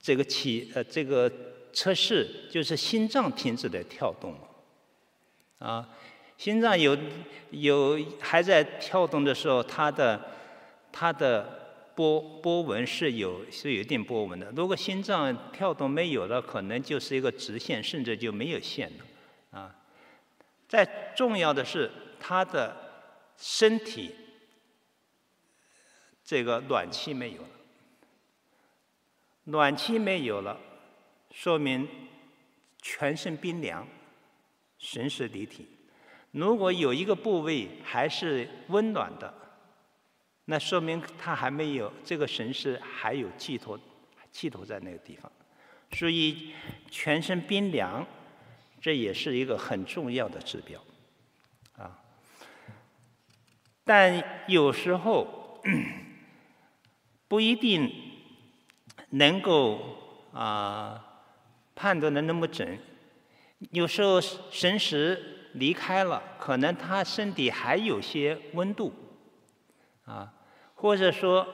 [0.00, 1.30] 这个起呃这个
[1.72, 5.88] 测试就是心脏停止的跳动嘛，啊，
[6.36, 6.96] 心脏有
[7.50, 10.20] 有还在跳动的时候，它的
[10.92, 11.60] 它的。
[11.94, 14.50] 波波纹是有是有一定波纹的。
[14.56, 19.60] 如果心脏跳动没有了，可能就是一个直线，甚至就没有线了。
[19.60, 19.76] 啊，
[20.66, 22.74] 再重要的是，他的
[23.36, 24.14] 身体
[26.24, 27.48] 这个暖气没有了，
[29.44, 30.58] 暖气没有了，
[31.42, 31.88] 说明
[32.80, 33.84] 全身冰凉，
[34.78, 35.66] 神识离体。
[36.30, 39.34] 如果有一个部位还是温暖的。
[40.44, 43.76] 那说明他还没有这个神识还有寄托，
[44.30, 45.32] 寄托在那个地方，
[45.90, 46.52] 所以
[46.88, 48.06] 全身冰凉，
[48.80, 50.80] 这也是一个很重要的指标，
[51.76, 51.98] 啊。
[53.82, 55.60] 但有时候
[57.26, 57.92] 不一定
[59.10, 61.11] 能够啊
[61.74, 62.78] 判断的那么准，
[63.70, 68.92] 有时候神识离开了，可能他身体还有些温度。
[70.04, 70.34] 啊，
[70.74, 71.46] 或者说，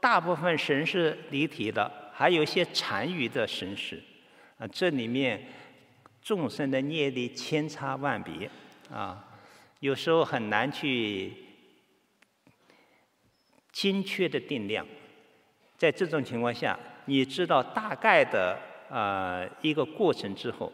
[0.00, 4.02] 大部分神识离体的，还有一些残余的神识，
[4.58, 5.46] 啊，这里面
[6.20, 8.50] 众生的业力千差万别，
[8.90, 9.24] 啊，
[9.78, 11.32] 有时候很难去
[13.70, 14.84] 精确的定量。
[15.78, 20.72] 在这种情况下，你知道大概的、呃、一个过程之后，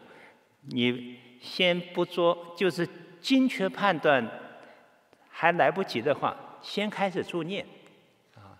[0.69, 2.87] 你先不做，就是
[3.19, 4.27] 精确判断
[5.29, 6.35] 还来不及的话。
[6.61, 7.65] 先开始助念，
[8.35, 8.53] 啊，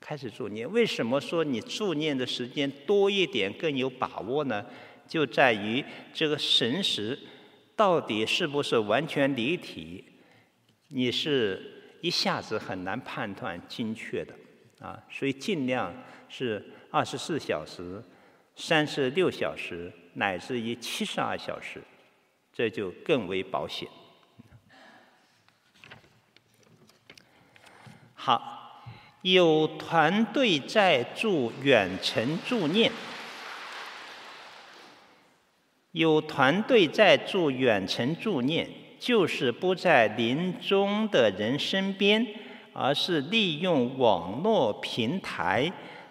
[0.00, 0.70] 开始助念。
[0.72, 4.64] 为什么说你助念的时间多一点更有把握呢？
[5.06, 7.18] 就在于这个神识
[7.76, 10.02] 到底是不是完全离体，
[10.88, 14.34] 你是一下子很难判断精确的，
[14.80, 15.92] 啊，所以尽量
[16.30, 18.02] 是二十四小时、
[18.56, 21.82] 三十六小时乃至于七十二小时，
[22.52, 23.88] 这就更为保险。
[28.14, 28.86] 好，
[29.22, 32.90] 有团队在助远程助念，
[35.92, 38.66] 有团队在助远程助念，
[38.98, 42.26] 就是不在临终的人身边，
[42.72, 45.70] 而是利用网络平台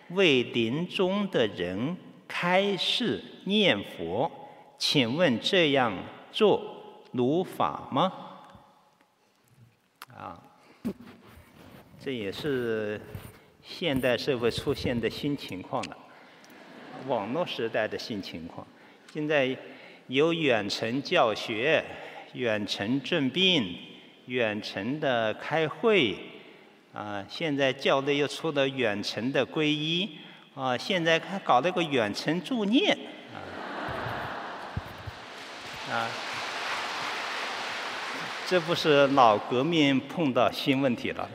[0.10, 1.97] 为临终的人
[2.33, 4.31] 开示念佛。
[4.79, 5.93] 请问这样
[6.31, 8.11] 做如法吗？
[10.09, 10.41] 啊？
[12.03, 12.99] 这也是
[13.61, 15.97] 现代社会出现的新情况了，
[17.07, 18.65] 网络时代的新情况。
[19.13, 19.55] 现在
[20.07, 21.85] 有远程教学、
[22.33, 23.77] 远程诊病、
[24.25, 26.17] 远程的开会，
[26.93, 30.17] 啊，现在教的又出了远程的皈依，
[30.55, 32.95] 啊，现在还搞了个远程助念，
[35.89, 36.07] 啊，
[38.45, 41.29] 这不是老革命碰到新问题了。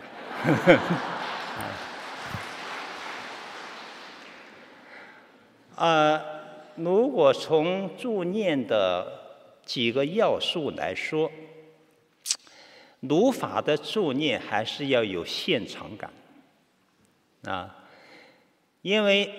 [5.75, 6.21] 呃，
[6.77, 9.13] 如果从助念的
[9.67, 11.29] 几个要素来说，
[13.01, 16.13] 儒法的助念还是要有现场感。
[17.45, 17.75] 啊，
[18.83, 19.33] 因为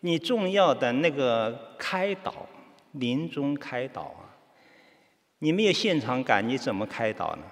[0.00, 2.46] 你重要的那个开导，
[2.92, 4.36] 临终开导啊，
[5.38, 7.42] 你没有现场感，你怎么开导呢？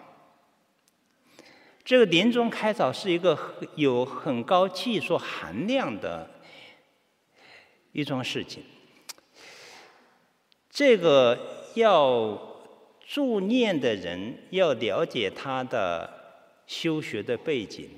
[1.85, 3.39] 这个临终开导是一个
[3.77, 6.29] 有很高技术含量的
[7.93, 8.65] 一桩事情。
[10.69, 12.39] 这个要
[13.07, 16.13] 助念的人要了解他的
[16.67, 17.89] 修学的背景，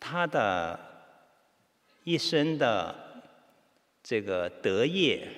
[0.00, 0.87] 他的
[2.08, 3.22] 一生的
[4.02, 5.28] 这个德业，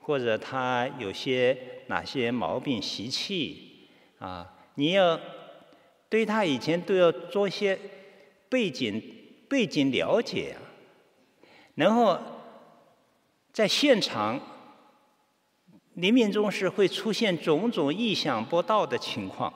[0.00, 5.20] 或者他有些哪些毛病习气啊，你要。
[6.06, 7.76] 对他以前都要做些
[8.48, 9.02] 背景
[9.48, 10.54] 背景了解，
[11.74, 12.16] 然后
[13.52, 14.40] 在现场
[15.94, 19.52] 临命终时会出现种种意想不到的情况，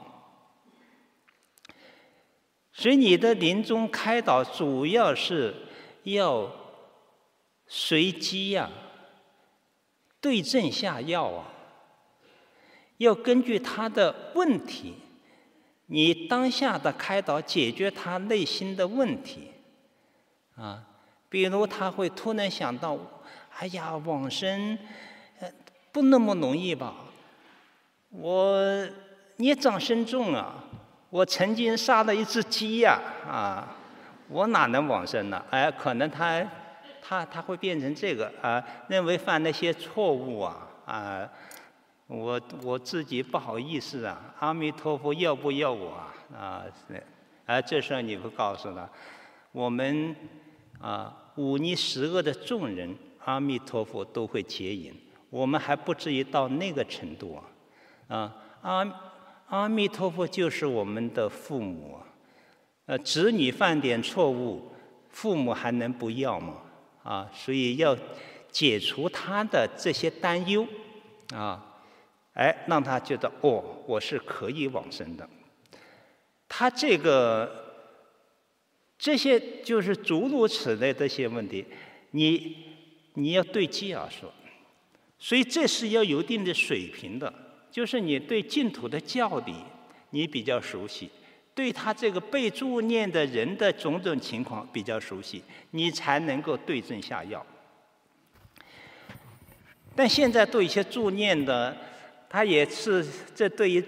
[2.72, 5.54] 所以你的临终开导主要是
[6.12, 6.50] 要
[7.66, 8.70] 随机呀，
[10.20, 11.46] 对症下药啊，
[12.98, 14.94] 要根据他的问题。
[15.90, 19.52] 你当下的开导解决他内心的问题，
[20.54, 20.84] 啊，
[21.30, 22.98] 比如他会突然想到，
[23.56, 24.78] 哎呀，往生，
[25.90, 26.94] 不那么容易吧？
[28.10, 28.86] 我
[29.36, 30.64] 孽障深重啊！
[31.08, 33.77] 我曾经杀了一只鸡呀，啊，
[34.28, 35.42] 我哪能往生呢？
[35.50, 36.44] 哎，可能他，
[37.00, 41.28] 他他会变成这个啊，认为犯那些错误啊，啊，
[42.06, 46.14] 我我自己不好意思啊，阿弥陀佛要不要我啊？
[46.36, 47.02] 啊，是，
[47.46, 48.88] 啊，这时候你会告诉他，
[49.52, 50.14] 我们
[50.80, 54.94] 啊，忤逆十恶的众人，阿弥陀佛都会接引，
[55.30, 57.44] 我们还不至于到那个程度啊。
[58.08, 59.00] 啊，阿
[59.48, 62.04] 阿弥陀佛就是我们的父母啊，
[62.88, 64.72] 呃，子女犯点错误，
[65.10, 66.62] 父母还能不要吗？
[67.02, 67.94] 啊，所以要
[68.50, 70.66] 解除他的这些担忧，
[71.34, 71.82] 啊，
[72.32, 75.28] 哎，让他觉得哦，我是可以往生的。
[76.48, 77.74] 他这个
[78.98, 81.66] 这些就是诸如此类这些问题，
[82.12, 82.56] 你
[83.12, 84.32] 你要对机而说，
[85.18, 87.30] 所以这是要有一定的水平的。
[87.70, 89.54] 就是你对净土的教理
[90.08, 91.10] 你比较熟悉，
[91.58, 95.42] 对他这个被助念的人的种种情况比较熟悉，
[95.72, 97.44] 你才能够对症下药。
[99.96, 101.76] 但现在对一些助念的，
[102.30, 103.04] 他也是
[103.34, 103.84] 这对于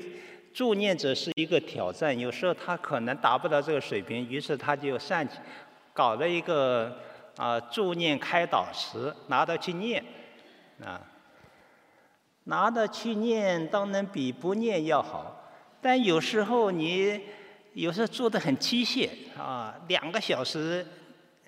[0.53, 5.37] 助念者是一个挑战，有时候他可能达不到这个水平，于是他就上去
[5.93, 6.99] 搞了一个
[7.37, 10.05] 啊助念开导词，拿到去念
[10.85, 11.01] 啊。
[12.45, 15.53] 拿着去念，当然比不念要好。
[15.81, 17.21] 但有时候你
[17.75, 19.09] 有时候做的很机械
[19.39, 20.87] 啊，两个小时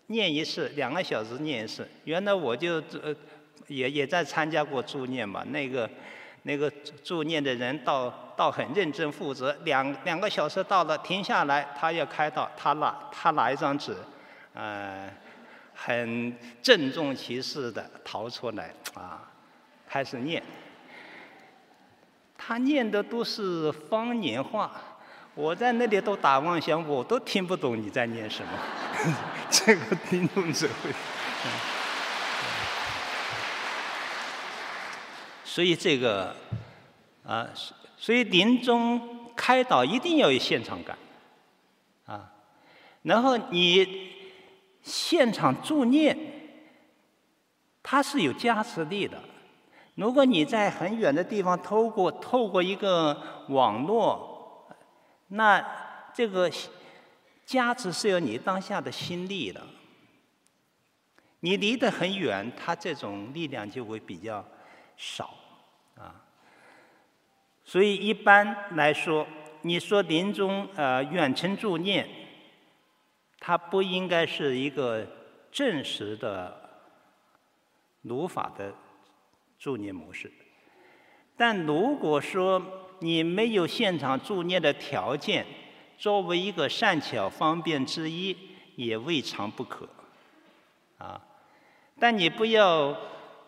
[0.07, 1.89] 念一次，两个小时念一次。
[2.05, 3.14] 原来我就呃
[3.66, 5.89] 也也在参加过助念嘛，那个
[6.43, 6.70] 那个
[7.03, 13.97] 助念的人倒倒很认真负责，两两个小时到了停下来，他要开导，他拿他拿一张纸，
[14.55, 15.11] 呃，
[15.75, 19.29] 很郑重其事的掏出来啊，
[19.89, 20.43] 开始念。
[22.37, 24.83] 他念的都是方言话，
[25.35, 28.53] 我在那里都打妄想，我都听不懂你在念什么。
[29.51, 30.93] 这个听众只会。
[35.45, 36.35] 所以这个
[37.26, 37.47] 啊，
[37.97, 40.97] 所以临终开导一定要有现场感
[42.07, 42.30] 啊，
[43.03, 44.11] 然后你
[44.83, 46.16] 现场助念，
[47.83, 49.18] 它是有加持力的。
[49.95, 54.32] 如果你在很远的地方透过透过一个网络，
[55.33, 55.64] 那
[56.14, 56.51] 这个
[57.45, 59.61] 加持是有你当下的心力的。
[61.41, 64.45] 你离得很远，它这种力量就会比较
[64.97, 65.35] 少
[65.97, 66.24] 啊。
[67.64, 69.26] 所以一般来说，
[69.62, 72.09] 你说临终呃远程助念，
[73.41, 75.07] 它不应该是一个
[75.51, 76.70] 正式的
[78.03, 78.72] 如法的。
[79.59, 80.28] 助念模式，
[81.37, 82.61] 但如果说
[83.03, 85.45] 你没有现场助念的条件，
[85.99, 88.37] 作为一个善巧方便之一，
[88.77, 89.89] 也未尝不可，
[90.99, 91.21] 啊，
[91.99, 92.97] 但你不要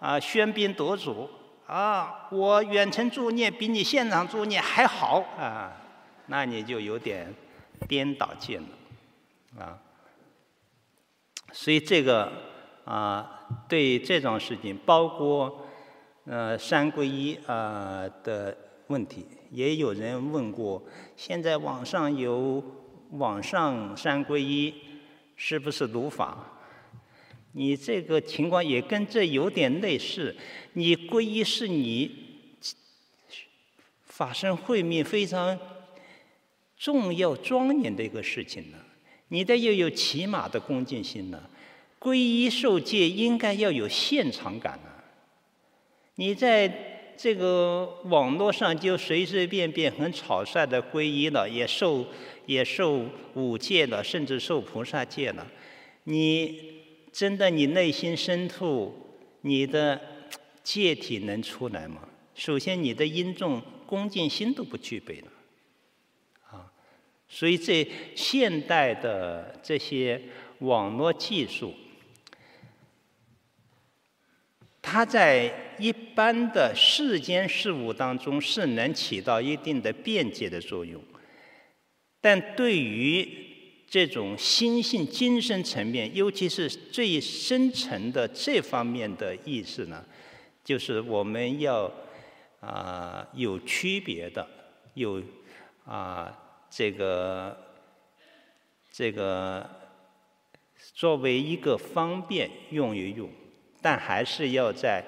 [0.01, 1.31] 啊喧宾夺主
[1.67, 5.73] 啊，我远程助念比你现场助念还好啊，
[6.27, 7.33] 那你就有点
[7.89, 9.79] 颠倒见了，啊，
[11.53, 12.33] 所以这个
[12.85, 15.61] 啊，对这种事情，包括。
[16.27, 20.83] 呃，三皈依啊的问题，也有人问过。
[21.17, 22.63] 现在网上有
[23.11, 24.75] 网上三皈依，
[25.37, 26.51] 是不是如法？
[27.53, 30.37] 你这个情况也跟这有点类似。
[30.73, 32.11] 你皈依是你
[34.03, 35.59] 法身慧命非常
[36.77, 38.79] 重要庄严的一个事情呢，
[39.29, 41.49] 你得要有起码的恭敬心呢。
[42.01, 44.91] 皈依受戒应该要有现场感呢。
[46.17, 52.07] 你在这个网络上就随随便便很草率的皈依了，也受
[52.47, 53.05] 也受
[53.35, 55.47] 五戒了，甚至受菩萨戒了。
[56.05, 58.95] 你真的你内心深处
[59.43, 60.01] 你的
[60.63, 62.09] 戒体能出来吗？
[62.35, 65.29] 首先你的因重恭敬心都不具备了，
[66.51, 66.73] 啊，
[67.29, 70.21] 所以这现代的这些
[70.59, 71.73] 网络技术。
[74.87, 81.03] 它在一般的世间事物当中是能起到一定的便捷的作用，
[82.21, 83.27] 但对于
[83.89, 90.05] 这种心性、精神层面，尤其是最深层的这方面的意识呢，
[90.63, 91.91] 就是我们要
[92.61, 94.47] 啊、有区别的，
[94.93, 95.23] 有
[95.87, 96.39] 啊、
[96.71, 97.57] 这个
[98.93, 99.69] 这个
[100.95, 103.31] 作为一个方便用一用。
[103.85, 105.05] 但还是要在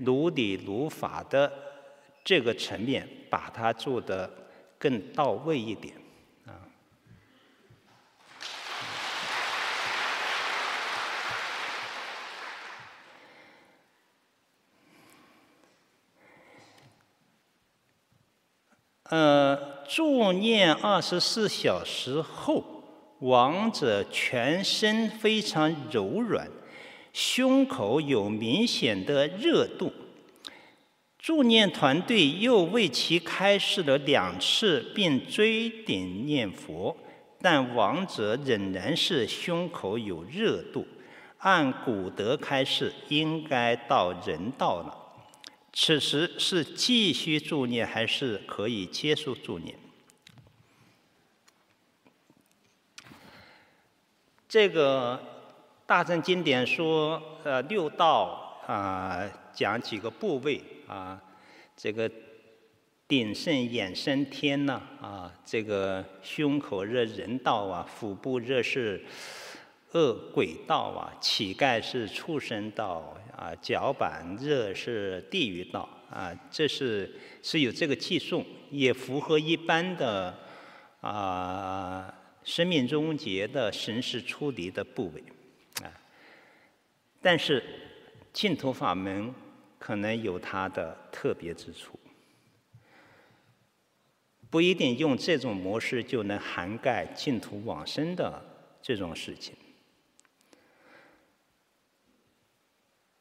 [0.00, 1.52] 如理如法的
[2.24, 4.28] 这个层面把它做得
[4.76, 5.94] 更到位一点
[6.44, 6.66] 啊。
[19.04, 22.64] 呃，助念二十四小时后，
[23.20, 26.50] 亡者全身非常柔软，
[27.12, 29.92] 胸口有明显的热度。
[31.18, 36.96] 助念团队又为其开示了两次，并追点念佛，
[37.40, 40.86] 但亡者仍然是胸口有热度。
[41.38, 44.98] 按古德开示，应该到人道了。
[45.72, 49.76] 此时是继续助念，还是可以结束助念？
[54.48, 55.31] 这个
[55.92, 61.20] 大乘经典说，呃，六道啊、讲几个部位啊，
[61.76, 62.10] 这个
[63.06, 69.04] 顶胜眼生天呐，啊，这个胸口热人道啊，腹部热是
[69.92, 73.14] 恶鬼道啊，乞丐是畜生道。
[73.36, 80.34] 啊，脚板热是地狱道啊，这是是有这个计数，也符合一般的
[81.02, 82.14] 啊
[82.44, 85.22] 生命终结的神识出离的部位。
[87.22, 87.62] 但是
[88.32, 89.32] 净土法门
[89.78, 91.98] 可能有它的特别之处，
[94.50, 98.42] 不一定用这种模式就能涵盖净土往生的
[98.82, 99.54] 这种事情。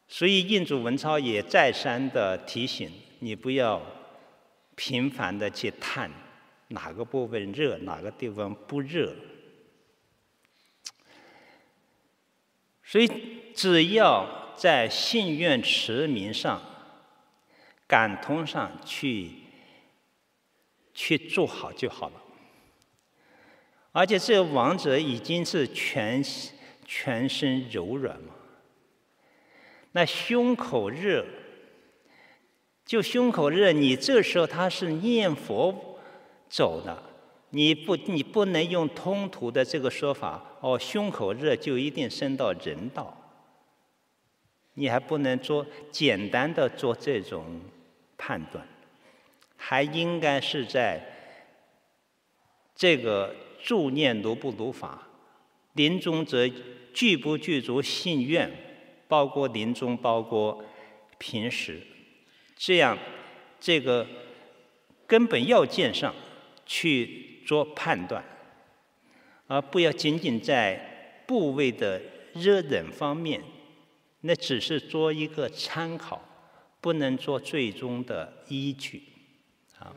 [0.08, 3.82] 所以，印祖文钞也再三的提醒你，不要
[4.76, 6.12] 频繁的去探
[6.68, 9.16] 哪个部分热，哪个地方不热。
[12.84, 13.10] 所以，
[13.62, 16.59] 只要在信愿持名上、
[17.86, 19.30] 感通上去
[20.95, 22.16] 去做好就好了。
[23.91, 26.24] 而且，这个亡者已经是全
[26.88, 28.34] 全身柔软嘛。
[29.91, 31.24] 那胸口热，
[32.84, 35.99] 就胸口热，你这时候他是念佛
[36.49, 37.03] 走的，
[37.51, 43.16] 你不你不能用通途的这个说法哦，胸口热就一定升到人道，
[44.82, 47.61] 你还不能做简单的做这种
[48.17, 48.67] 判断，
[49.55, 50.99] 还应该是在
[52.75, 55.07] 这个助念如不如法，
[55.73, 56.49] 临终则
[56.95, 58.51] 具不具足信愿。
[59.07, 60.63] 包括临终，包括
[61.19, 61.79] 平时，
[62.55, 62.97] 这样
[63.59, 64.07] 这个
[65.05, 66.15] 根本要件上
[66.65, 68.23] 去做判断，
[69.45, 72.01] 而不要仅仅在部位的
[72.34, 73.43] 热冷方面，
[74.22, 76.22] 那只是做一个参考，
[76.80, 79.03] 不能做最终的依据。
[79.80, 79.93] 啊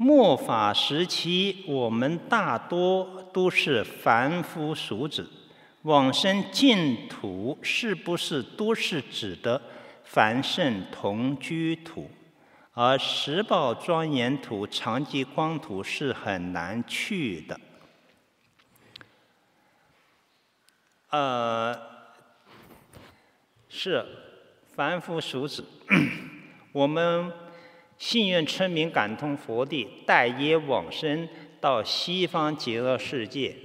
[0.00, 5.28] 末法时期，我们大多都是凡夫俗子，
[5.82, 9.60] 往生净土是不是都是指的
[10.04, 12.08] 凡圣同居土？
[12.80, 17.60] 而十宝庄严土、长吉光土是很难去的。
[21.10, 21.76] 呃，
[23.68, 24.06] 是
[24.76, 25.64] 凡夫俗子，
[26.70, 27.32] 我们。
[27.98, 31.28] 信愿称名感通佛地，待业往生
[31.60, 33.56] 到西方极乐世界，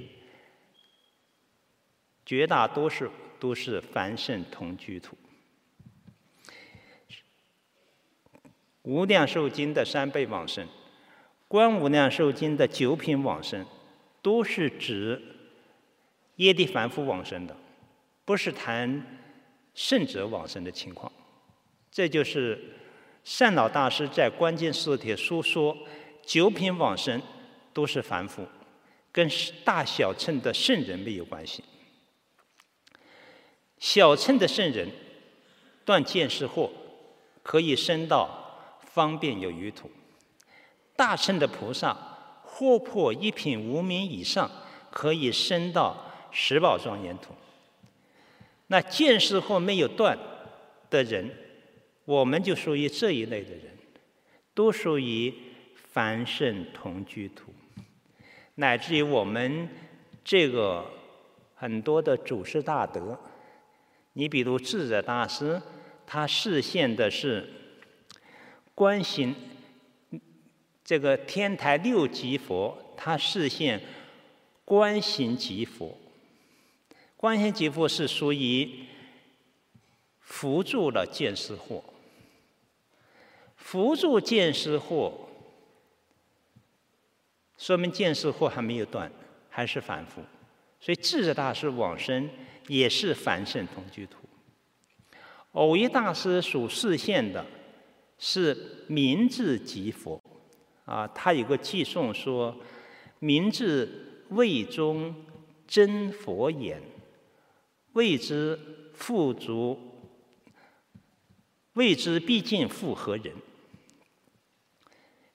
[2.25, 5.15] 绝大多数都是凡圣同居土。
[8.83, 10.67] 无量寿经的三倍往生，
[11.47, 13.65] 观无量寿经的九品往生，
[14.21, 15.21] 都是指
[16.37, 17.55] 业地凡夫往生的，
[18.23, 19.19] 不是谈
[19.73, 21.11] 圣者往生的情况。
[21.91, 22.59] 这就是。
[23.25, 25.77] 善导大师在《关键四帖书》说
[26.27, 27.21] ：“九品往生
[27.71, 28.45] 都是凡夫，
[29.13, 29.29] 跟
[29.63, 31.63] 大小乘的圣人没有关系。
[33.79, 34.89] 小乘的圣人
[35.85, 36.69] 断见思惑，
[37.43, 38.42] 可以升到
[38.93, 39.87] 方便有余土；
[40.95, 41.97] 大乘的菩萨
[42.43, 44.49] 或破一品无明以上，
[44.89, 47.33] 可以升到十宝庄严土。
[48.67, 50.17] 那见思惑没有断
[50.89, 51.29] 的人。”
[52.05, 53.63] 我们就属于这一类的人，
[54.53, 55.33] 都属于
[55.93, 57.53] 凡圣同居土，
[58.55, 59.69] 乃至于我们
[60.21, 60.85] 这个
[61.55, 63.17] 很多的祖师大德，
[64.11, 65.61] 你比如智者大师，
[66.05, 67.49] 他示现的是
[68.75, 69.35] 观行
[70.83, 73.81] 这个天台六级佛，他示现
[74.65, 75.97] 观行即佛。
[77.15, 78.85] 观行即佛是属于
[80.19, 81.81] 辅助了见思惑，
[83.55, 85.13] 辅助见思惑，
[87.57, 89.09] 说明见思惑还没有断，
[89.49, 90.21] 还是反复。
[90.81, 92.29] 所以智者大师往生
[92.67, 94.17] 也是凡圣同居土。
[95.53, 97.45] 偶一大师所示现的
[98.17, 100.21] 是明智即佛。
[100.85, 102.53] 啊，他有个偈颂说
[103.19, 105.15] ：“明智位中
[105.65, 106.81] 真佛眼，
[107.93, 108.59] 谓之
[108.93, 109.79] 富足，
[111.73, 113.33] 谓之毕竟富何人？”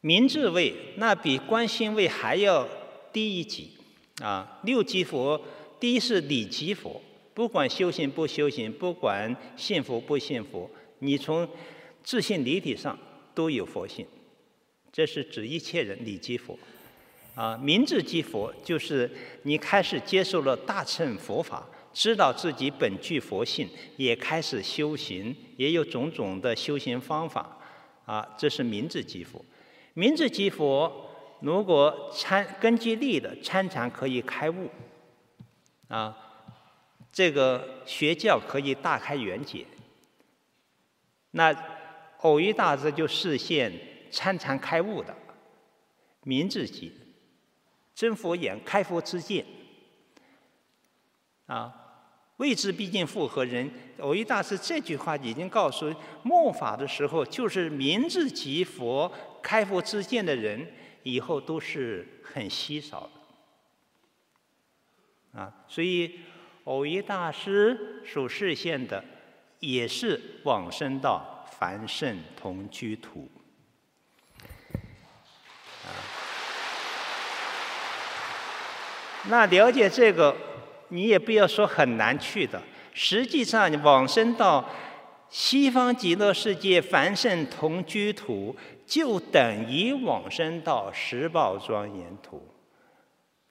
[0.03, 2.69] 明智位那比观心位还要
[3.11, 3.71] 低一级
[4.23, 4.61] 啊！
[4.65, 5.41] 六级佛，
[5.81, 7.01] 第一是理级佛，
[7.33, 11.49] 不管修行不修行，不管信佛不信佛，你从
[12.09, 12.99] 自性离体上
[13.35, 14.07] 都有佛性。
[14.91, 16.59] 这是指一切人理即佛，
[17.35, 19.11] 啊，明智即佛就是
[19.43, 27.59] 你开始接受了大乘佛法，知道自己本具佛性，也开始修行，也有种种的修行方法，
[28.07, 29.45] 啊，这是明智即佛。
[29.93, 31.11] 明智即佛，
[31.43, 34.71] 如果参根据力的参禅可以开悟，
[35.89, 36.17] 啊，
[37.13, 39.67] 这个学教可以大开圆解，
[41.33, 41.77] 那
[42.23, 43.73] 偶一大师就示现。
[44.11, 45.15] 参禅开悟的
[46.23, 46.91] 明智级，
[47.95, 49.45] 真佛眼开佛之见
[51.45, 51.75] 啊，
[52.39, 53.71] 谓之毕竟复何人？
[53.99, 59.13] 偶一大师这句话已经告诉末法的时候，就是明智级佛
[59.43, 60.67] 开佛之见的人，
[61.03, 63.11] 以后都是很稀少
[65.33, 65.67] 的啊。
[65.69, 66.21] 所以
[66.65, 69.05] 偶一大师所示现的，
[69.61, 73.29] 也是往生道凡圣同居土。
[75.85, 75.91] 啊
[79.29, 80.35] 那了解这个，
[80.89, 82.63] 你也不要说很难去的。
[82.95, 84.65] 实际上，往生到
[85.29, 88.57] 西方极乐世界凡圣同居土，
[88.87, 92.49] 就等于往生到十宝庄严土，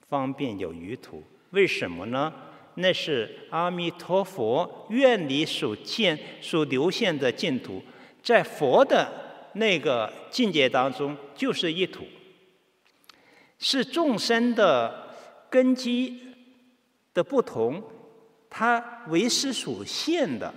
[0.09, 1.23] 方便有余土。
[1.51, 2.33] 为什么呢？
[2.75, 7.83] 那是阿弥陀佛愿你所见、所流现的净土，
[8.27, 9.09] 在佛的
[9.53, 12.03] 那个境界当中，就是一土，
[13.57, 15.07] 是众生的。
[15.49, 16.35] 根基
[17.13, 17.81] 的不同，
[18.49, 20.53] 它为师所现的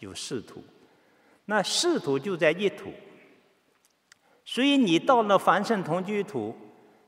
[0.00, 0.60] 有四土，
[1.44, 2.92] 那四土就在一土，
[4.44, 6.52] 所以你到了凡圣同居土，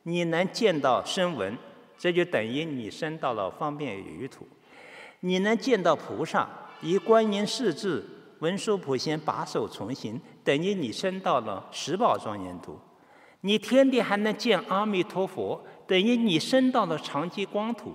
[0.04, 1.58] 你能见到声闻，
[1.98, 4.44] 这就等于你升到了方便有余土；
[5.18, 6.48] 你能见到菩萨，
[6.80, 8.04] 以观音势至，
[8.40, 12.74] 文殊普贤把手从行，等于你升到了十宝庄严土；
[13.40, 15.64] 你天地还能见阿弥陀佛。
[15.86, 17.94] 等于你升到了长吉光土，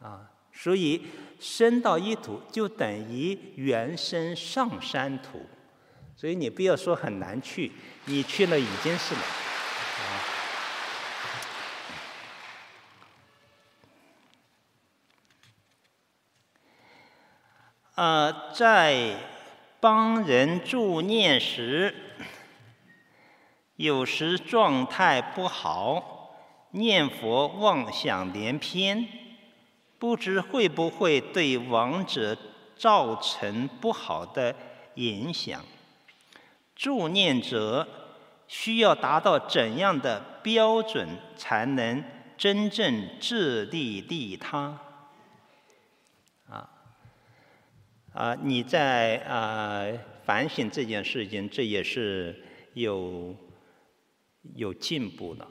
[0.00, 1.06] 啊，所以
[1.38, 5.38] 升到一土就等于原生上山土，
[6.16, 7.70] 所以你不要说很难去，
[8.06, 9.20] 你去了已经是了，
[17.98, 19.16] 呃，在
[19.80, 21.92] 帮人助念时，
[23.74, 26.14] 有时状态不好。
[26.70, 29.04] 念佛妄想连篇，
[29.98, 32.38] 不知会不会对亡者
[32.76, 34.54] 造成不好的
[34.94, 35.60] 影响？
[36.76, 37.88] 助念者
[38.46, 42.04] 需要达到怎样的标准才能
[42.36, 44.78] 真正自利利他？
[46.48, 46.70] 啊
[48.12, 48.34] 啊！
[48.42, 49.86] 你在啊
[50.24, 52.42] 反省这件事情，这也是
[52.74, 53.34] 有
[54.54, 55.46] 有进步的。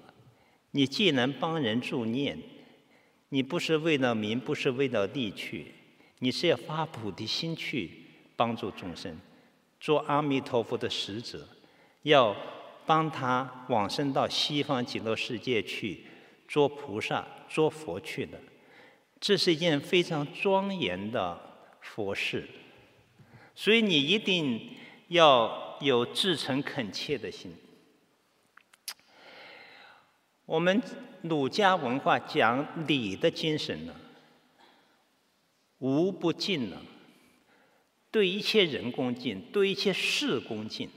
[0.71, 2.37] 你既能帮人助念，
[3.29, 5.73] 你不是为了名，不是为了利去，
[6.19, 7.89] 你是要发菩提心去
[8.35, 9.19] 帮助众生，
[9.79, 11.47] 做阿弥陀佛的使者，
[12.03, 12.35] 要
[12.85, 16.03] 帮他往生到西方极乐世界去
[16.47, 18.39] 做菩萨、做佛去的，
[19.19, 21.46] 这是一件非常庄严的
[21.95, 22.47] 佛事，
[23.55, 24.75] 所以你一定
[25.07, 27.55] 要有至诚恳切的心。
[30.45, 30.81] 我们
[31.23, 33.95] 儒家文化讲礼的精神呢，
[35.79, 36.77] 无不敬呢，
[38.11, 40.89] 对一切人恭敬，对一切事恭敬。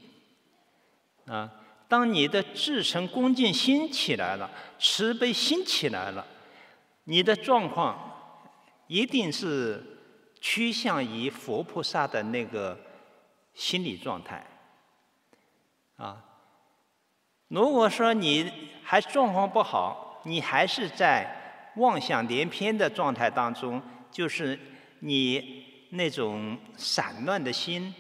[1.27, 1.51] 啊，
[1.89, 6.27] 当你的至诚恭敬心起来了，慈悲心起来了，
[7.05, 8.43] 你的状况
[8.87, 9.90] 一定是
[10.41, 12.79] 趋向于佛菩萨的那个
[13.55, 14.47] 心理状态。
[15.97, 16.25] 啊。
[17.49, 18.51] 如果说你
[18.85, 24.59] 还状况不好，你还是在妄想连篇的状态当中，就是
[25.01, 27.93] 你那种散乱的心，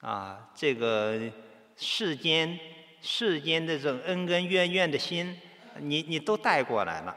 [0.00, 1.30] 啊，这个
[1.76, 2.58] 世间
[3.02, 5.38] 世间的这种恩恩怨怨的心，
[5.80, 7.14] 你你都带过来了。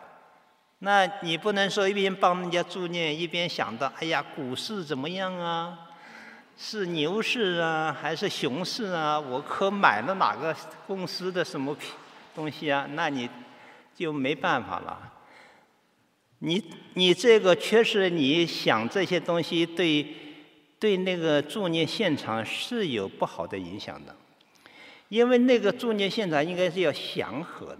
[0.80, 5.76] 那你不能说一边帮人家助念，一边想到，哎呀，股市怎么样啊？
[6.56, 9.20] 是牛市啊，还是熊市啊？
[9.20, 10.56] 我可买了哪个
[10.86, 11.76] 公司的什么
[12.36, 12.88] 东西啊？
[12.92, 13.28] 那你
[13.96, 15.14] 就没办法了。
[16.40, 16.64] 你
[16.94, 20.06] 你这个确实，你想这些东西对
[20.80, 24.16] 对那个助念现场是有不好的影响的，
[25.10, 27.80] 因为那个助念现场应该是要祥和的，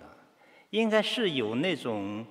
[0.72, 2.26] 应该是有那种。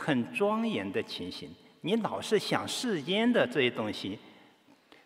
[0.00, 4.18] 很庄严的情形，你老是想世间的这些东西，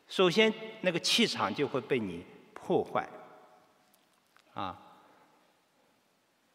[0.07, 3.09] 首先那个气场就会被你破坏，
[4.55, 4.79] 啊，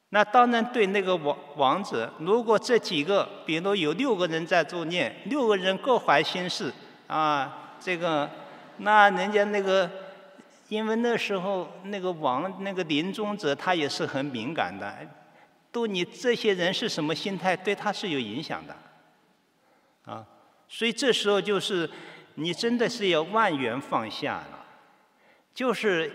[0.09, 6.73] 那当然对那个王王者，如果这几个，比如有六个人在助念，六个人各怀心事，
[7.07, 8.29] 啊，这个，
[8.77, 9.91] 那人家那个，
[10.69, 14.97] 因为那时候那个王那个临终者他也是很敏感的。
[15.71, 18.75] 都你这些人是什么心态，对他是有影响的，
[20.03, 20.25] 啊，
[20.67, 21.87] 所以这时候就是
[22.35, 24.65] 你真的是要万缘放下了，
[25.53, 26.11] 就是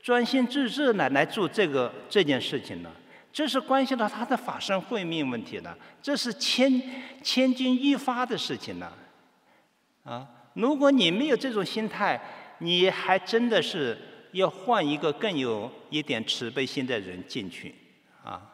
[0.00, 2.92] 专心致志的来做这个这件事情了，
[3.32, 6.80] 这是关系到他的法身慧命问题了，这是千
[7.20, 8.96] 千钧一发的事情了，
[10.04, 12.20] 啊，如果你没有这种心态，
[12.58, 13.98] 你还真的是
[14.30, 17.74] 要换一个更有一点慈悲心的人进去，
[18.22, 18.52] 啊。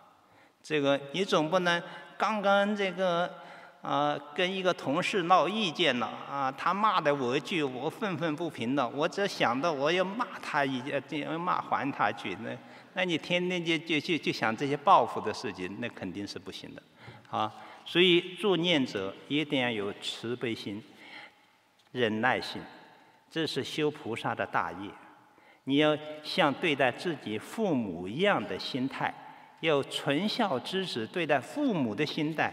[0.70, 1.82] 这个你总不能
[2.16, 3.28] 刚刚这个
[3.82, 12.56] 啊跟一个同事闹意见了啊，他骂的我一句，我愤愤不平的，我只想到我要骂他一句，骂还他一句，那
[12.92, 16.80] 那你天天就就就就想这些报复的事情，那肯定是不行的，
[17.36, 17.52] 啊，
[17.84, 20.80] 所以助念者一定要有慈悲心、
[21.90, 22.62] 忍耐心，
[23.28, 24.88] 这是修菩萨的大业。
[25.64, 29.12] 你要像对待自己父母一样的心态。
[29.60, 32.52] 要纯孝之子对待父母的心态，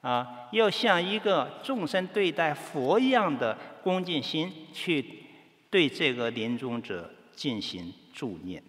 [0.00, 5.24] 啊，要像一个众生对待佛一样的恭敬心去
[5.70, 8.62] 对这个临终者进行助念，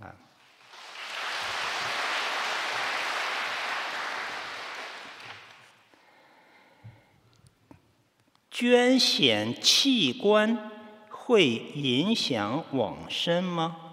[0.00, 0.14] 啊。
[8.50, 10.70] 捐献器官
[11.10, 13.85] 会影响往生吗？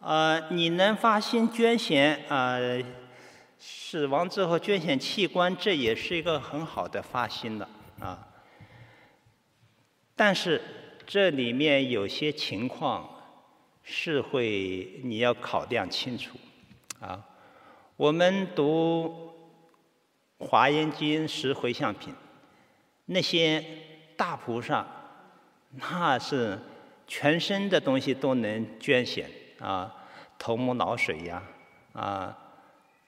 [0.00, 2.80] 呃，你能发心捐献，呃，
[3.58, 7.68] 死亡之后捐献器官，这也是一个很好的发心了
[7.98, 8.28] 啊。
[10.14, 10.62] 但是
[11.04, 13.08] 这里面有些情况
[13.82, 16.38] 是会你要考量清楚
[17.00, 17.24] 啊。
[17.96, 19.32] 我们读
[20.46, 22.14] 《华严经》十回向品，
[23.06, 23.64] 那些
[24.16, 24.86] 大菩萨，
[25.72, 26.56] 那是
[27.08, 29.28] 全身的东西都能捐献。
[29.60, 29.92] 啊，
[30.38, 31.42] 头目脑髓呀，
[31.92, 32.36] 啊，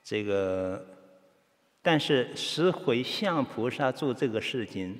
[0.02, 0.84] 这个，
[1.80, 4.98] 但是十回向菩萨做这个事情，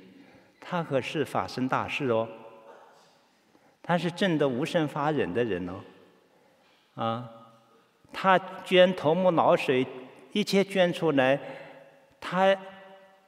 [0.61, 2.27] 他可是法身大事哦，
[3.83, 5.81] 他是证得无生法忍的人哦，
[6.95, 7.29] 啊，
[8.13, 9.85] 他捐头目脑髓，
[10.31, 11.37] 一切捐出来，
[12.21, 12.55] 他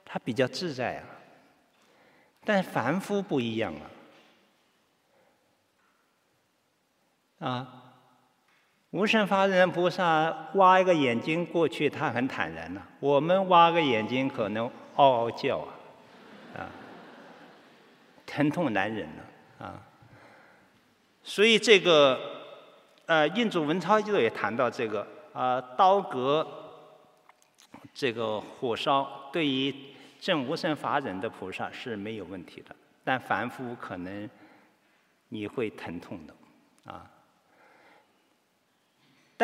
[0.05, 1.03] 他比较自在啊，
[2.45, 3.73] 但凡夫不一样
[7.39, 7.79] 啊，啊。
[8.93, 15.73] 无生法忍菩萨挖一个眼睛过去，他很坦然呐、我们挖个眼睛可能嗷嗷叫啊，
[16.55, 16.69] 啊，
[18.27, 19.23] 疼痛难忍了
[19.57, 19.81] 啊，啊。
[21.23, 22.19] 所以这个，
[23.07, 26.47] 呃，印祖文钞就也谈到这个啊，刀割
[27.95, 29.73] 这个火烧，对于
[30.19, 34.29] 证无生法忍的菩萨是没有问题的，但凡夫可能
[35.29, 37.09] 你会疼痛的啊。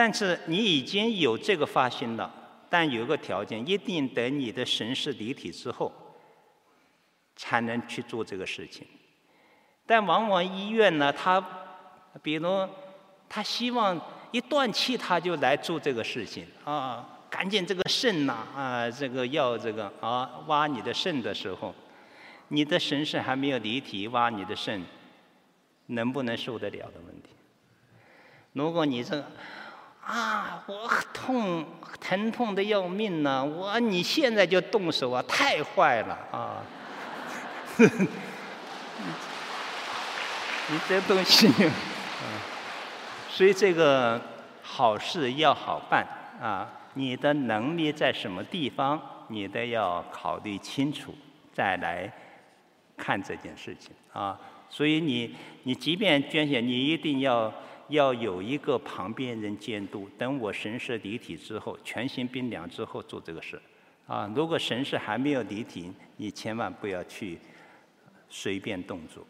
[0.02, 2.34] 但是你已经有这个发心了，
[2.70, 5.92] 但有一个条件，一定等你的神识离体之后，
[7.36, 8.88] 才能去做这个事情。
[9.86, 11.46] 但往往医院呢，他，
[12.24, 12.66] 比如
[13.28, 14.00] 他希望
[14.32, 21.76] 一断气他就来做这个事情啊，赶紧这个肾呐啊，这个要这个啊挖你的肾的时候，
[22.48, 24.82] 你的神识还没有离体，挖你的肾，
[25.88, 27.32] 能不能受得了的问题？
[28.54, 29.26] 如果你这个。
[30.10, 31.64] 啊，我痛，
[32.02, 33.44] 疼痛的要命呢、啊！
[33.44, 36.64] 我你现在就动手啊，太坏了啊！
[40.72, 41.48] 你这东西，
[43.30, 44.20] 所以这个
[44.64, 46.04] 好事要好办
[46.42, 51.14] 啊，你的能力在什么地方，你都要考虑清楚，
[51.54, 52.12] 再来
[52.98, 54.36] 看这件事情啊。
[54.72, 57.54] 所以你你即便捐献，你一定要
[57.90, 60.10] 要有一个旁边人监督。
[60.18, 63.62] 等我神识离体之后，全心冰凉之后做这个事
[64.08, 64.32] 啊。
[64.36, 67.38] 如果神识还没有离体，你千万不要去
[68.30, 69.26] 随便动作。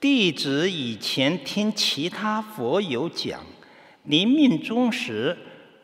[0.00, 3.42] 弟子以前听其他佛友讲，
[4.02, 5.34] 临命终时，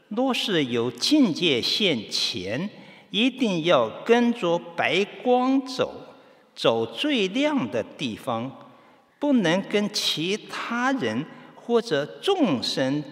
[0.08, 2.68] 若是有境界现前，
[3.10, 6.14] 一定要跟着白光走，
[6.54, 8.70] 走最亮的地方，
[9.18, 13.02] 不能跟其他人或者众生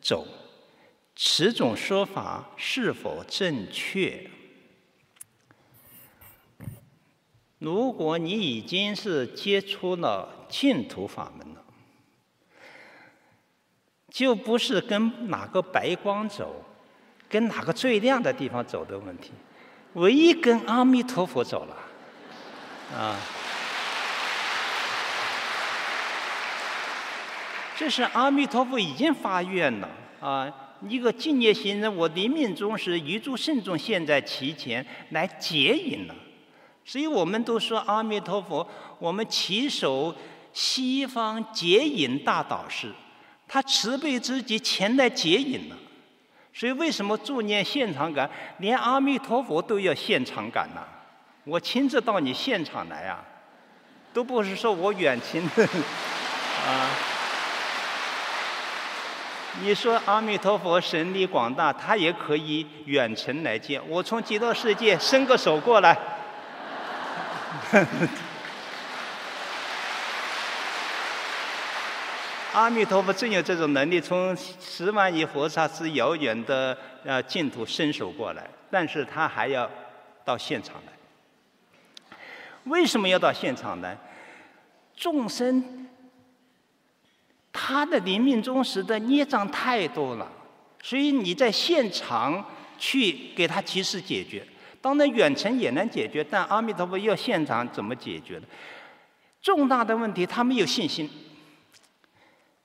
[0.00, 0.26] 走。
[1.14, 4.30] 此种说法是否正确？
[7.58, 11.64] 如果你已经是接触了净土法门了，
[14.10, 16.62] 就不是跟哪个白光走，
[17.30, 19.32] 跟哪个最亮的地方走的问题，
[19.96, 21.74] 唯一跟阿弥陀佛走了，
[22.94, 23.16] 啊，
[27.78, 29.88] 这是阿弥陀佛已经发愿了
[30.20, 30.52] 啊，
[30.86, 36.14] 一个净业行人，我临命终时，余诸圣众现在其前来接引了。
[36.84, 38.68] 所以我们都说阿弥陀佛，
[38.98, 40.14] 我们祈守
[40.52, 42.92] 西方接引大导师，
[43.48, 45.76] 他慈悲之极前来接引了。
[46.58, 50.80] 所以为什么助念现场感，连阿弥陀佛都要现场感呢？
[51.44, 53.22] 我亲自到你现场来啊，
[54.14, 55.42] 都不是说我远亲
[56.66, 56.88] 啊。
[59.60, 63.78] 你说阿弥陀佛神力广大，他也可以远程来见。
[63.88, 65.98] 我从极乐世界伸个手过来。
[72.56, 79.70] 阿弥陀佛真有这种能力，从十万亿佛刹之遥远的呃净土伸手过来，但是他还要
[80.24, 82.18] 到现场来。
[82.64, 83.94] 为什么要到现场来？
[84.96, 85.86] 众生
[87.52, 90.26] 他的临命终时的孽障太多了，
[90.82, 92.42] 所以你在现场
[92.78, 94.42] 去给他及时解决。
[94.80, 98.46] 当然远程也能解决，但阿弥陀佛要现场怎么解决的？
[99.42, 101.10] 重大的问题他没有信心，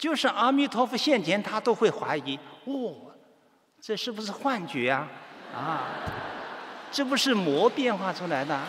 [0.01, 2.35] 就是阿弥陀佛现前他都会怀疑：
[2.65, 2.95] 哦，
[3.79, 5.07] 这是不是幻觉啊？
[5.55, 5.83] 啊，
[6.91, 8.59] 这不是魔变化出来的？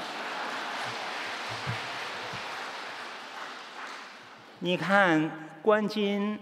[4.58, 6.38] 你看观经，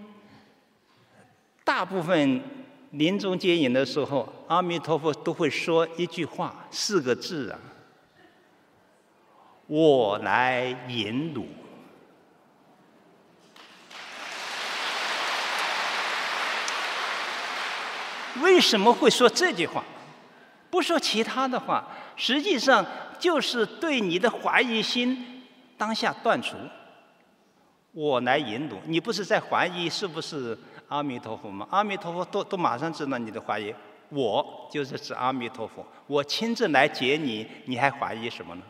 [1.63, 2.41] 大部分。
[2.91, 7.57] 临终接引的时候，阿弥陀佛都会说一句话，四个字啊
[9.65, 11.47] ：“我来引汝。”
[18.41, 19.83] 为什么会说这句话？
[20.69, 22.85] 不说其他的话，实际上
[23.19, 25.43] 就是对你的怀疑心
[25.77, 26.55] 当下断除。
[27.91, 30.57] 我来引导，你不是在怀疑是不是？
[30.87, 33.73] 阿弥陀佛吗，阿弥陀佛都都马上知道你的怀疑，
[34.09, 38.61] 我就是指阿弥陀佛，我亲自来接你，你还怀疑什么呢？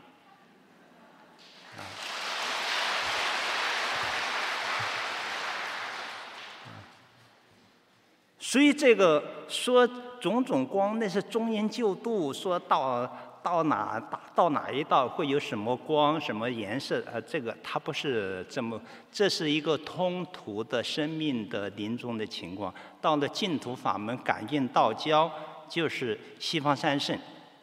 [8.51, 9.87] 所以这个说
[10.19, 13.09] 种种光，那是中阴救度，说到。
[13.43, 17.03] 到哪到到哪一道会有什么光什么颜色？
[17.11, 18.79] 呃，这个它不是这么，
[19.11, 22.71] 这是一个通途的生命的临终的情况。
[23.01, 25.27] 到了净土法门感应道交，
[25.67, 27.17] 就是西方三圣，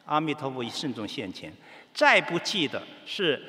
[0.05, 1.53] 阿弥陀佛与圣众现前。
[1.95, 3.41] 再不济的是，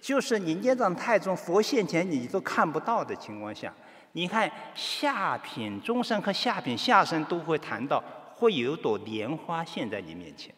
[0.00, 3.70] 就是你孽障太重，佛现前你都看不到的情况下，
[4.16, 8.02] 你看下品中生和下品下生都会谈到，
[8.32, 10.54] 会有一朵莲花现在你面前。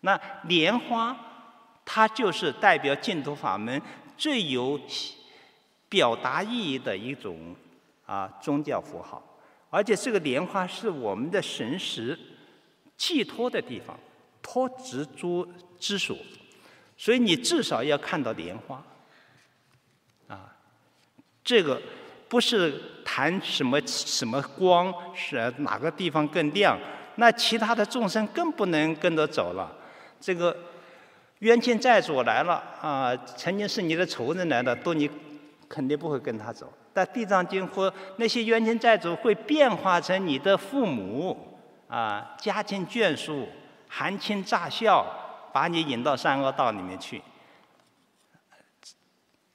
[0.00, 1.16] 那莲花，
[1.84, 3.80] 它就是代表净土法门
[4.16, 4.78] 最有
[5.88, 7.54] 表达意义的一种
[8.04, 9.22] 啊宗教符号，
[9.70, 12.18] 而且这个莲花是我们的神识
[12.96, 13.96] 寄托的地方，
[14.42, 15.46] 托执着
[15.78, 16.16] 之所，
[16.96, 18.84] 所以你至少要看到莲花，
[20.26, 20.56] 啊，
[21.44, 21.80] 这个
[22.28, 26.78] 不是谈什么什么光是哪个地方更亮，
[27.16, 29.74] 那其他的众生更不能跟着走了。
[30.20, 30.56] 这个
[31.38, 35.08] 冤亲债主来了啊，曾经是你的仇人来了，都你
[35.68, 36.72] 肯定不会跟他走。
[36.92, 43.48] 但《地藏经》说，那些冤亲债主会变化成你的父母啊，家亲眷属、
[43.88, 45.06] 含亲诈笑
[45.52, 47.22] 把你引到三恶道里面去。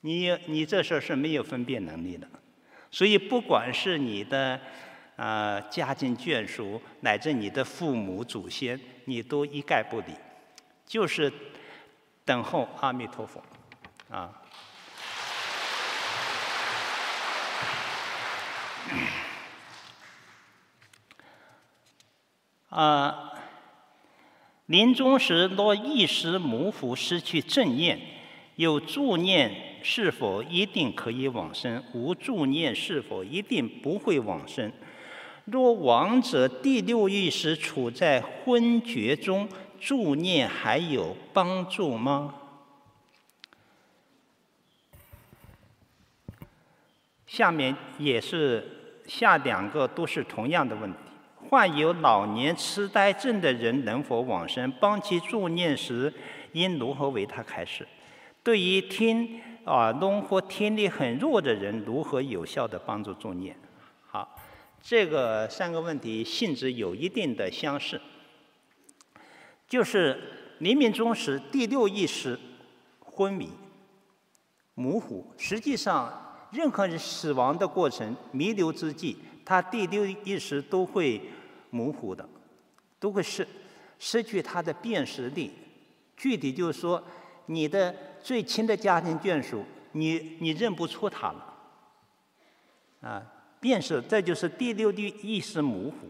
[0.02, 2.28] 你你这时候是没有分辨能力的，
[2.94, 4.62] 所以不管是你的
[5.16, 10.14] 呃家境眷属，乃至你的父母祖先，你都一概不理，
[10.86, 11.34] 就是
[12.24, 13.44] 等候阿弥陀佛，
[14.12, 14.32] 啊。
[22.70, 23.34] 啊，
[24.68, 28.00] 临终时若意识模糊，失去正念，
[28.56, 29.73] 有助念。
[29.86, 31.84] 是否一定可以往生？
[31.94, 34.72] 无助念是否一定不会往生？
[35.44, 42.34] 若亡者第六意识处在昏厥中，助念还有帮助吗？
[47.28, 50.98] 下面也是下两个都是同样的问题：
[51.50, 54.72] 患有老年痴呆症的人能否往生？
[54.80, 56.14] 帮其助念时
[56.54, 57.86] 应如何为他开示？
[58.42, 59.42] 对于听。
[59.66, 63.56] 耳聋或听力很弱的人如何有效地帮助助念？
[64.06, 64.38] 好，
[64.82, 68.02] 这个三个问题性质有一定的相似，
[69.68, 72.38] 就是临命终时第六意识
[73.00, 73.52] 昏迷、
[74.74, 75.26] 模糊。
[75.38, 76.12] 实际上，
[76.52, 81.22] 任何人死亡的过程、弥留之际，他第六意识都会
[81.70, 82.28] 模糊的，
[83.00, 83.48] 都会失
[83.98, 85.54] 失去他的辨识力。
[86.18, 87.02] 具体就是说，
[87.46, 87.96] 你的。
[88.24, 91.54] 最亲的家庭眷属，你你认不出他了，
[93.02, 93.22] 啊，
[93.60, 96.10] 便是，这就是第六意意识模糊。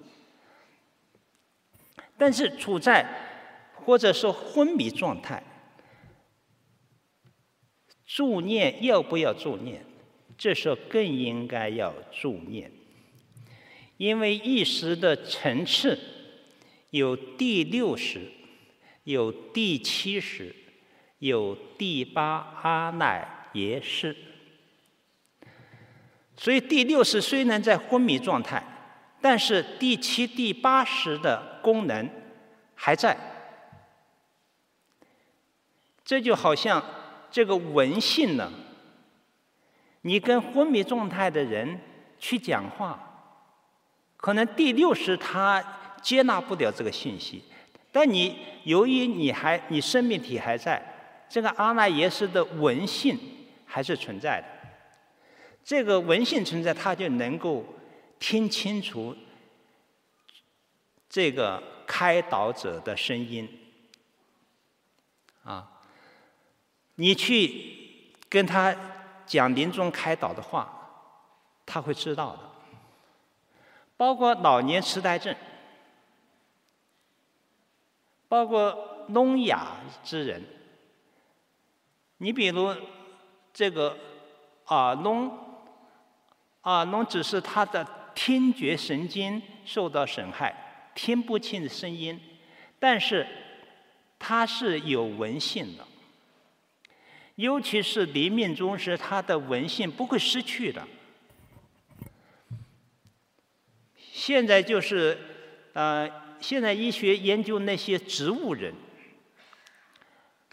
[2.15, 3.05] 但是处在
[3.73, 5.43] 或者说昏迷状态，
[8.05, 9.81] 助念要不要助念？
[10.37, 12.71] 这时候更应该要助念，
[13.97, 15.99] 因为意识的层次
[16.91, 18.31] 有第六识，
[19.03, 20.55] 有第七识。
[21.23, 24.13] 有第八阿赖耶识，
[26.35, 28.61] 所以第六识虽然在昏迷状态，
[29.21, 32.09] 但是第七、第八识的功能
[32.75, 33.15] 还在。
[36.03, 36.83] 这就好像
[37.31, 38.51] 这个文性呢，
[40.01, 41.79] 你跟昏迷状态的人
[42.19, 43.39] 去讲话，
[44.17, 45.63] 可能第六识他
[46.01, 47.41] 接纳不了这个信息，
[47.93, 50.89] 但你由于你还你生命体还在。
[51.33, 53.17] 这个阿赖耶识的闻性
[53.65, 54.47] 还是存在的，
[55.63, 57.65] 这个闻性存在，他就能够
[58.19, 59.17] 听清楚
[61.09, 63.49] 这个开导者的声音。
[65.43, 65.81] 啊，
[66.97, 68.75] 你去跟他
[69.25, 71.17] 讲临终开导的话，
[71.65, 72.41] 他会知道的。
[73.97, 75.35] 包括老年痴呆症，
[78.27, 80.43] 包括聋哑之人。
[82.17, 82.73] 你比如
[83.51, 83.97] 这个
[84.67, 85.29] 耳聋，
[86.61, 87.85] 耳聋只是他的
[88.15, 92.17] 听觉神经受到损害，听不清声音，
[92.79, 93.27] 但是
[94.17, 95.85] 他是有闻性的，
[97.35, 100.87] 尤其是临命终时，他的闻性不会失去的。
[103.97, 105.17] 现在就是
[105.73, 106.09] 呃，
[106.39, 108.73] 现在医学研究那些植物人，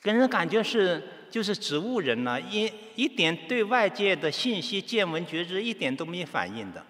[0.03, 1.20] 给人感觉是。
[1.31, 6.85] 就是植物人呢，一一点对外界的信息见闻觉知一点都没反应的。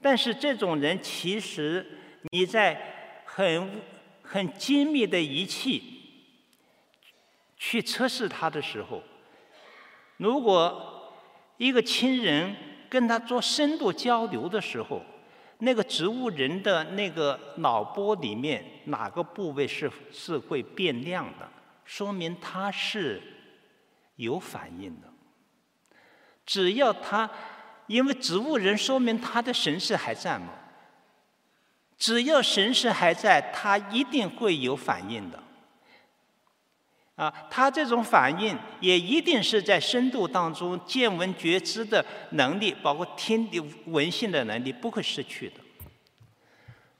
[0.00, 1.86] 但是这种人其实
[2.30, 3.82] 你在很
[4.22, 5.82] 很精密的仪器
[7.56, 9.02] 去测试他的时候，
[10.16, 11.12] 如果
[11.58, 12.56] 一个亲人
[12.88, 15.02] 跟他做深度交流的时候，
[15.58, 21.48] 那个植物人的那个脑波里面哪个部位是是会变亮的？
[21.84, 23.22] 说明他是
[24.16, 25.08] 有反应的。
[26.44, 27.30] 只要他，
[27.86, 30.48] 因为植物人，说明他的神识还在嘛。
[31.96, 35.42] 只要神识还在，他一定会有反应的。
[37.14, 45.56] 啊，他这种反应也一定是在深度当中见闻觉知的能力，包括听的闻性的能力不会失去的。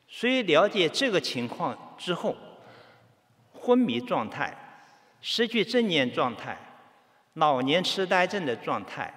[0.06, 2.36] 所以了解这个情况之后，
[3.52, 4.56] 昏迷状态。
[5.22, 6.58] 失去正念状态，
[7.34, 9.14] 老年痴呆症的状态，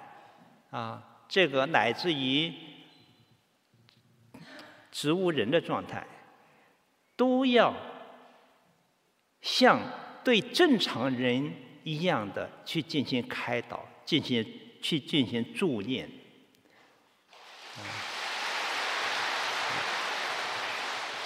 [0.70, 2.54] 啊，这个乃至于
[4.92, 6.06] 植物人的状态，
[7.16, 7.74] 都要
[9.42, 9.80] 像
[10.24, 11.52] 对正常人
[11.82, 14.46] 一样的去进行开导，进行
[14.80, 16.08] 去进行助念。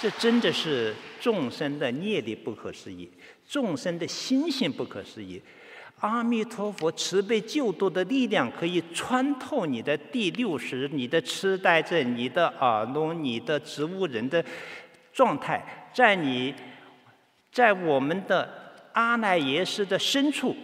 [0.01, 3.07] 这真的是众生的业力不可思议，
[3.51, 5.41] 众生的心性不可思议。
[5.99, 14.43] 阿弥陀佛慈悲救度的力量可以穿透你的第六识、你的痴呆症、你的耳聋、你的植物人的
[15.11, 16.55] 状态，在你，
[17.51, 20.55] 在我们的阿赖耶识的深处，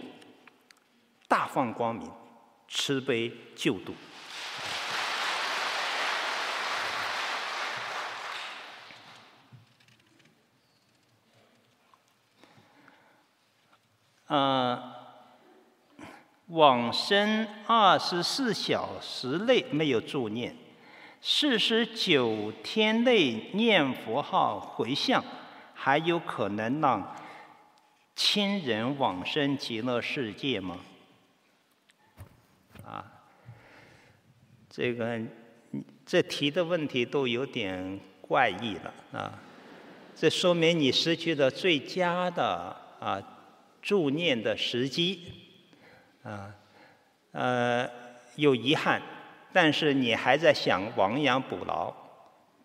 [1.28, 2.10] 大放光明，
[2.70, 3.94] 慈悲救度。
[14.28, 14.94] 呃。
[16.52, 20.56] 往生二十四小时内没有助念，
[21.20, 25.22] 四十九天内念佛号回向，
[25.74, 27.14] 还有可能让
[28.16, 30.78] 亲人往生极乐世界吗？
[32.86, 33.04] 啊，
[34.70, 35.20] 这个
[36.06, 39.34] 这提的问题都有点怪异了啊，
[40.16, 43.22] 这说明你失去了最佳的啊
[43.82, 45.22] 助念的时机。
[46.24, 46.54] 啊，
[47.32, 47.90] 呃，
[48.36, 49.02] 有遗憾，
[49.54, 51.94] 但是你还在想亡羊补牢，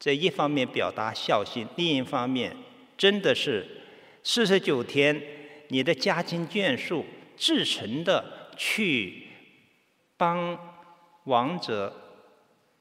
[0.00, 2.56] 这一方面表达孝心，另一方面
[2.96, 3.64] 真的是
[4.24, 5.22] 四十九天，
[5.68, 7.04] 你的家经眷属
[7.36, 9.28] 至诚的去
[10.16, 10.58] 帮
[11.24, 11.94] 亡者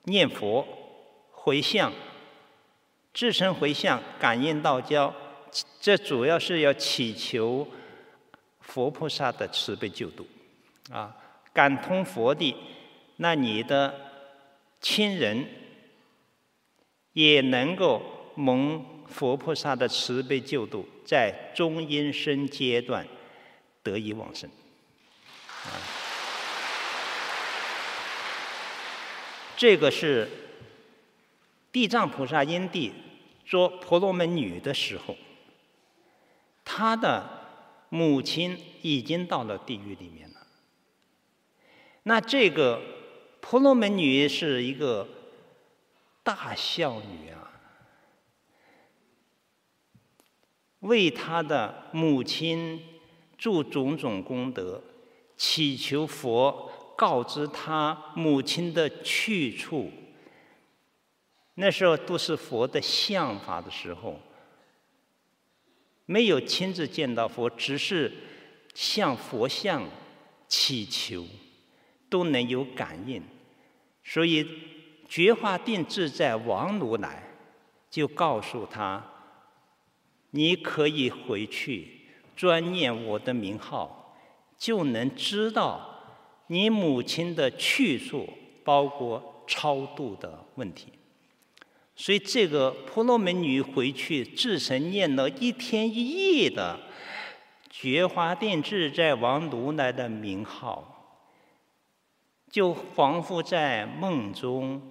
[0.06, 0.68] 念佛
[1.32, 1.94] 回向，
[3.14, 5.14] 至诚回向，感应道交，
[5.80, 7.68] 这主要是要祈求
[8.72, 10.26] 佛菩萨的慈悲救度。
[10.90, 11.14] 啊，
[11.52, 12.56] 感通佛的，
[13.18, 13.94] 那你的
[14.80, 15.46] 亲人
[17.12, 18.02] 也能够
[18.36, 23.06] 蒙佛菩萨的慈悲救度，在中阴身阶段
[23.84, 24.50] 得以往生。
[25.66, 25.76] 啊，
[29.58, 30.30] 这个是
[31.74, 32.94] 地藏菩萨因地
[33.46, 35.18] 做婆罗门女的时候，
[36.64, 37.41] 她的
[37.94, 40.48] 母亲已经到了地狱里面了。
[42.04, 42.82] 那这个
[43.42, 45.06] 婆罗门女是一个
[46.24, 47.52] 大孝女啊，
[50.80, 52.82] 为她的母亲
[53.38, 54.82] 做种种功德，
[55.36, 59.92] 祈求佛告知她母亲的去处。
[61.56, 64.18] 那时候都是佛的像法的时候，
[66.12, 68.12] 没有亲自见到佛，只是
[68.74, 69.84] 向佛像
[70.48, 71.26] 祈求。
[72.12, 73.24] 都能有感应，
[74.04, 74.46] 所以
[75.08, 77.24] 觉华定自在王如来
[77.90, 79.02] 就告诉他
[80.32, 82.02] ：“你可以回去
[82.36, 84.18] 专念我的名号，
[84.58, 86.02] 就能知道
[86.48, 88.28] 你母亲的去处，
[88.66, 90.92] 包括超度的问题。”
[91.96, 96.80] 所以这个婆罗门女回去至诚念了一天一夜的
[97.70, 100.88] 觉华定自在王如来的名号。
[102.50, 104.82] 就仿佛在梦中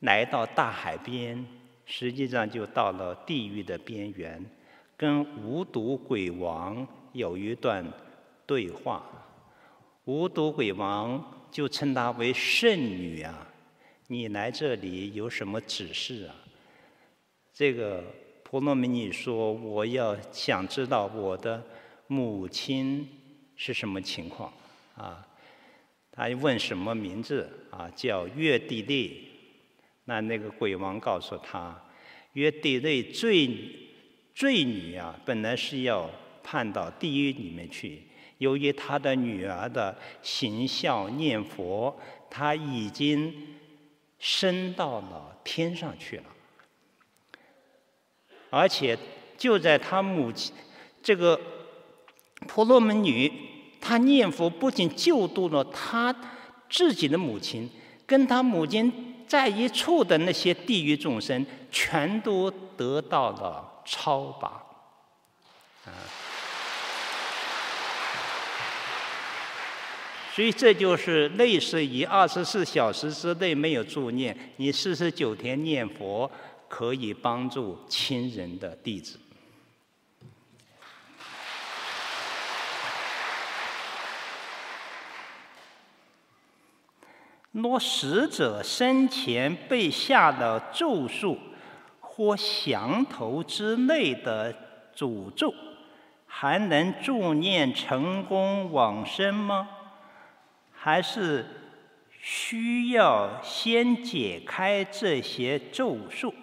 [0.00, 1.46] 来到大海边，
[1.84, 4.44] 实际上就到了地狱的边缘，
[4.96, 7.86] 跟无毒鬼王有一段
[8.44, 9.00] 对话。
[10.06, 13.46] 无毒鬼王就称她为圣女啊，
[14.12, 16.36] 你来这里有什么指示啊？
[17.50, 18.04] 这个
[18.42, 21.64] 婆罗门女说：“我要想知道我的
[22.08, 23.08] 母亲
[23.56, 24.52] 是什么情况
[24.96, 25.26] 啊。”
[26.12, 27.90] 他问什么名字啊？
[27.96, 29.30] 叫悦帝利。
[30.04, 31.82] 那那个鬼王告诉他，
[32.34, 33.48] 悦帝利罪
[34.34, 36.10] 罪女啊，本来是要
[36.42, 38.02] 判到地狱里面去。
[38.36, 41.98] 由于他的女儿的行孝念佛，
[42.28, 43.32] 他已经
[44.22, 46.24] 升到了天上去了。
[48.48, 48.96] 而且
[49.36, 50.54] 就在他母亲
[51.02, 51.38] 这个
[52.46, 53.50] 婆罗门女。
[53.84, 56.14] 她念佛不仅救度了她
[56.70, 57.68] 自己的母亲，
[58.06, 64.46] 跟她母亲在一处的那些地狱众生，全都得到了超拔。
[65.84, 65.90] 啊，
[70.34, 76.30] 所以这就是类似于二十四小时之内没有助念，你四十九天念佛
[76.68, 79.20] 可以帮助亲人的弟子。
[87.50, 91.38] 若死者生前被下了咒术
[92.00, 94.54] 或降头之类的
[94.96, 95.52] 诅咒，
[96.26, 99.68] 还能助念成功往生吗？
[100.84, 101.46] 还是
[102.20, 106.34] 需要先解开这些咒术？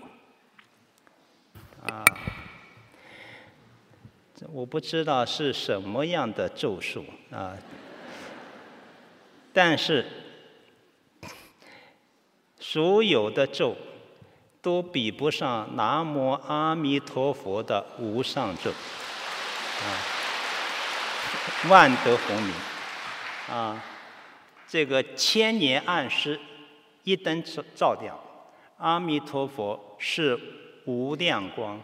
[1.85, 2.05] 啊，
[4.53, 7.57] 我不知道是什么样的咒术啊，
[9.51, 10.05] 但是
[12.57, 13.75] 所有的咒
[14.61, 19.83] 都比不上南无阿弥陀佛的无上咒，啊，
[21.67, 22.53] 万德洪名，
[23.49, 23.83] 啊，
[24.69, 26.39] 这个千年暗示
[27.03, 28.17] 一灯照照掉，
[28.77, 30.39] 阿弥陀佛是
[30.85, 31.81] 无量光、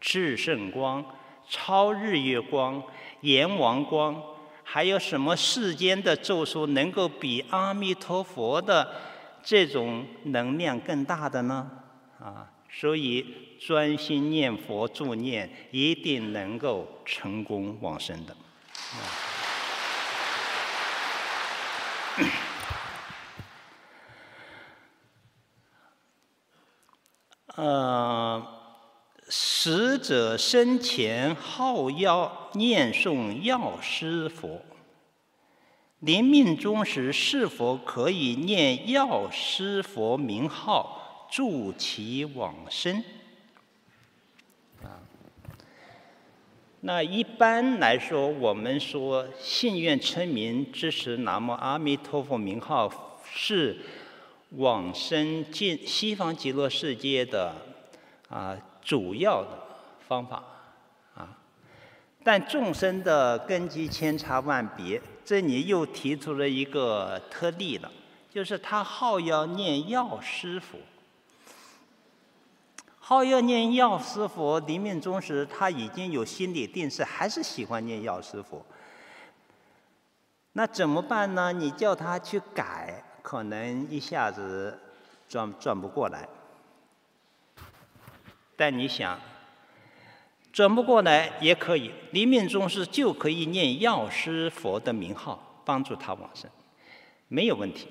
[0.00, 1.04] 至圣光。
[1.48, 2.82] 超日月光、
[3.22, 4.22] 阎王光，
[4.62, 8.94] 还有什么世间的咒术能够比阿弥陀佛的
[9.42, 11.68] 这种能量更大的呢？
[12.20, 13.26] 啊，所以
[13.60, 18.34] 专心念佛助念，一定能够成功往生的。
[27.56, 28.58] 呃。
[29.34, 34.60] 死者生前号要念诵药师佛，
[36.00, 43.02] 临命终时是否可以念药师佛名号助其往生？
[46.84, 53.78] 那一般来说，我们说信愿称名支持南无阿弥陀佛名号是
[54.56, 57.54] 往生进西方极乐世界的
[58.28, 58.56] 啊。
[58.82, 59.48] 主要的
[60.08, 60.42] 方法
[61.14, 61.38] 啊，
[62.24, 67.88] 但众生的根基千差万别，这里又提出了一个特例了，
[68.28, 70.76] 就是他号要念药师佛，
[73.12, 78.64] 号要念药师佛，临命终时他已经有心理定势，还是喜欢念药师佛，
[80.52, 81.52] 那怎么办呢？
[81.52, 84.78] 你叫他去改，可能一下子
[85.28, 86.26] 转转不过来。
[88.56, 89.20] 但你想
[90.50, 96.50] 转不过来也可以，临命终时就可以念药师佛的名号，帮助他往生，
[97.28, 97.88] 没有问题。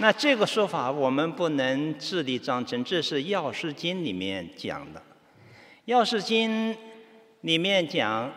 [0.00, 4.98] 那这个说法我们不能自立章程，这是《药师经》里面讲的，
[5.84, 6.72] 《药师经》
[7.42, 8.32] 里面讲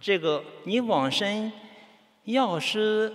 [0.00, 1.52] 这个你往生
[2.24, 3.14] 药师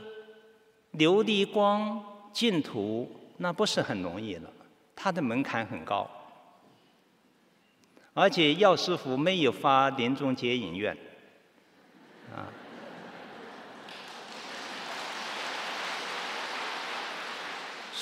[0.93, 2.01] 琉璃光
[2.31, 3.11] 净土。
[3.41, 4.49] 那不是很容易了，
[4.95, 6.09] 它的门槛很高，
[8.13, 10.93] 而且药师佛没有发临终结引愿，
[12.35, 12.47] 啊，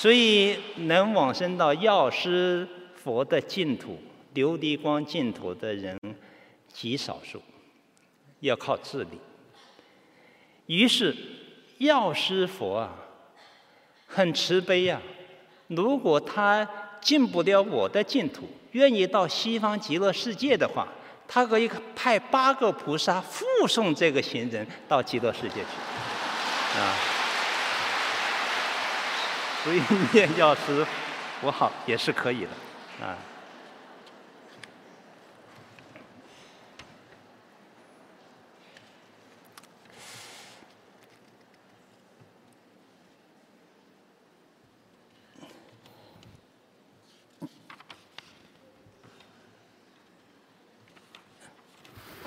[0.00, 2.64] 所以能往生到药师
[2.94, 3.98] 佛的净土、
[4.32, 5.98] 琉璃光净土的人
[6.72, 7.42] 极少数，
[8.38, 9.18] 要靠自力。
[10.66, 11.12] 于是
[11.78, 12.94] 药师佛啊，
[14.06, 15.02] 很慈悲呀、
[15.66, 16.64] 如果他
[17.00, 20.86] 进不了我的净土，愿意到西方极乐世界的话，
[21.26, 26.94] 他可以派八个菩萨护送这个行人到极乐世界去，啊，
[29.64, 29.82] 所以
[30.12, 30.86] 念药师
[31.40, 33.16] 佛号也是可以的，啊。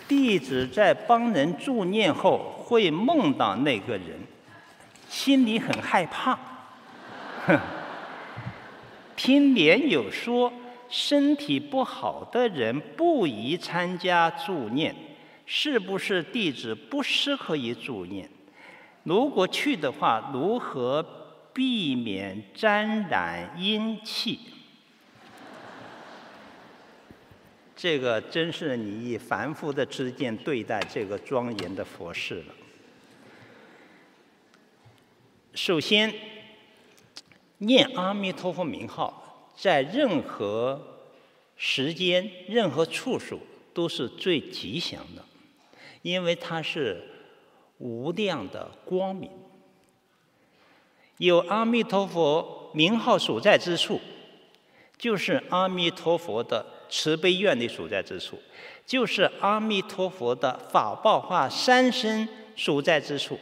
[0.07, 4.19] 弟子在帮人助念后，会梦到那个人，
[5.09, 6.37] 心里很害怕。
[9.15, 10.51] 听莲友说，
[10.89, 14.95] 身体不好的人不宜参加助念，
[15.45, 18.29] 是不是弟子不适合于助念？
[19.03, 21.03] 如果去的话，如何
[21.53, 24.39] 避免沾染阴气？
[27.75, 32.53] 这个真是你以凡夫的知见对待这个庄严的佛事了。
[35.55, 36.13] 首先，
[37.61, 40.79] 念阿弥陀佛名号，在任何
[41.55, 43.39] 时间、任何处所
[43.73, 45.23] 都是最吉祥的，
[46.01, 47.03] 因为它是
[47.77, 49.29] 无量的光明。
[51.17, 54.01] 有阿弥陀佛名号所在之处，
[54.97, 56.65] 就是阿弥陀佛的。
[56.93, 58.37] 慈悲愿力所在之处，
[58.85, 62.27] 就是阿弥陀佛的法报化三身
[62.57, 63.39] 所在之处。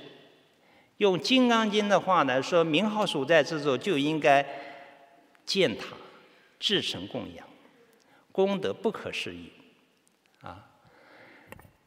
[0.99, 4.45] 用《金刚经》的话来说，名号所在之处就应该
[5.45, 5.95] 建塔、
[6.59, 7.47] 至诚供养，
[8.33, 9.49] 功德不可思议。
[10.41, 10.69] 啊，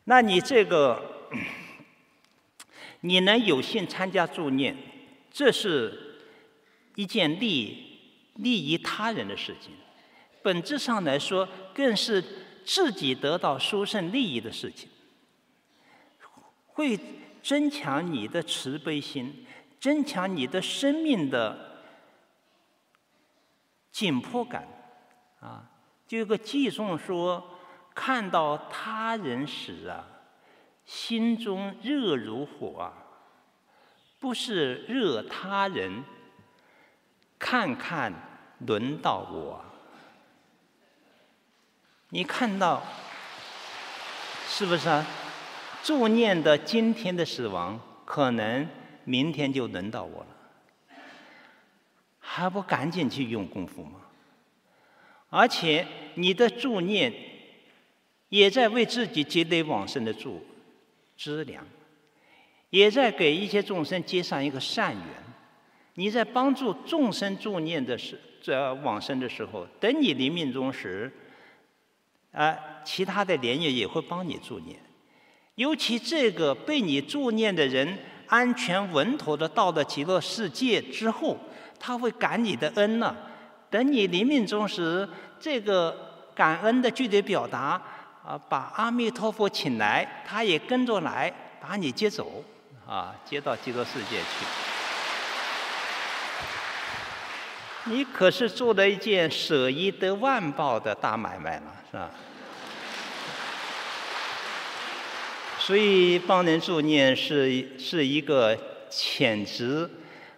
[0.05, 1.29] 那你这个，
[3.01, 4.75] 你能有幸参加助念，
[5.31, 6.19] 这是
[6.95, 8.01] 一件利
[8.37, 9.73] 利益他人的事情。
[10.43, 12.25] 本质上来说，更是
[12.65, 14.89] 自己得到殊胜利益的事情，
[16.69, 16.99] 会
[17.43, 19.47] 增强你的慈悲心，
[19.81, 21.83] 增强你的生命的
[23.91, 24.67] 紧迫感，
[25.41, 25.71] 啊，
[26.07, 27.59] 就有个偈颂说
[27.95, 30.07] ：“看到他人时啊，
[30.85, 32.93] 心中热如火啊，
[34.21, 36.05] 不是热他人，
[37.39, 38.13] 看看
[38.61, 39.65] 轮到我。”
[42.15, 42.83] 你看到
[44.47, 45.05] 是不是啊？
[45.83, 48.69] 助念的今天的死亡，可能
[49.05, 50.97] 明天就轮到我了，
[52.21, 54.01] 还不赶紧去用功夫吗？
[55.29, 57.13] 而且你的助念，
[58.29, 60.45] 也在为自己积累往生的助
[61.17, 61.67] 资粮，
[62.71, 65.05] 也在给一些众生结上一个善缘。
[65.95, 71.13] 你在帮助众生助念的时，这往生的时候，等你临命终时。
[72.31, 74.79] 啊，其他的莲友也会帮你助念，
[75.57, 81.39] 尤其这个被你助念的人安全稳妥的到了极乐世界之后，
[81.79, 83.15] 他会感你的恩呢、
[83.69, 85.07] 等你临命终时，
[85.39, 85.95] 这个
[86.35, 87.81] 感恩的具体表达
[88.25, 91.31] 啊，把阿弥陀佛请来，他也跟着来
[91.61, 92.43] 把你接走，
[92.87, 94.47] 啊，接到极乐世界去。
[97.85, 101.65] 你可是做了一件舍一得万报的大买卖了。
[101.91, 102.11] 是吧？
[105.65, 108.59] 所以帮人助念是是一个
[108.91, 109.89] 潜质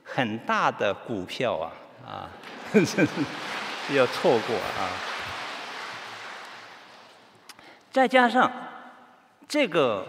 [0.03, 1.73] 很大的股票啊
[2.07, 2.31] 啊，
[3.97, 4.93] 要错过啊！
[7.91, 8.53] 再加上
[9.49, 10.07] 这个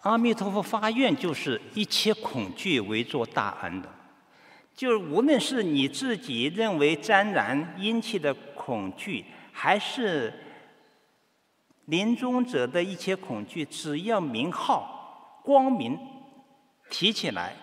[0.00, 3.88] 阿弥陀佛发愿，就是一切恐惧为作大安的。
[4.74, 10.32] 就是无论是你自己认为沾染阴气的恐惧，还是
[11.86, 15.98] 临终者的一切恐惧，只要名号光明
[16.90, 17.56] 提起来，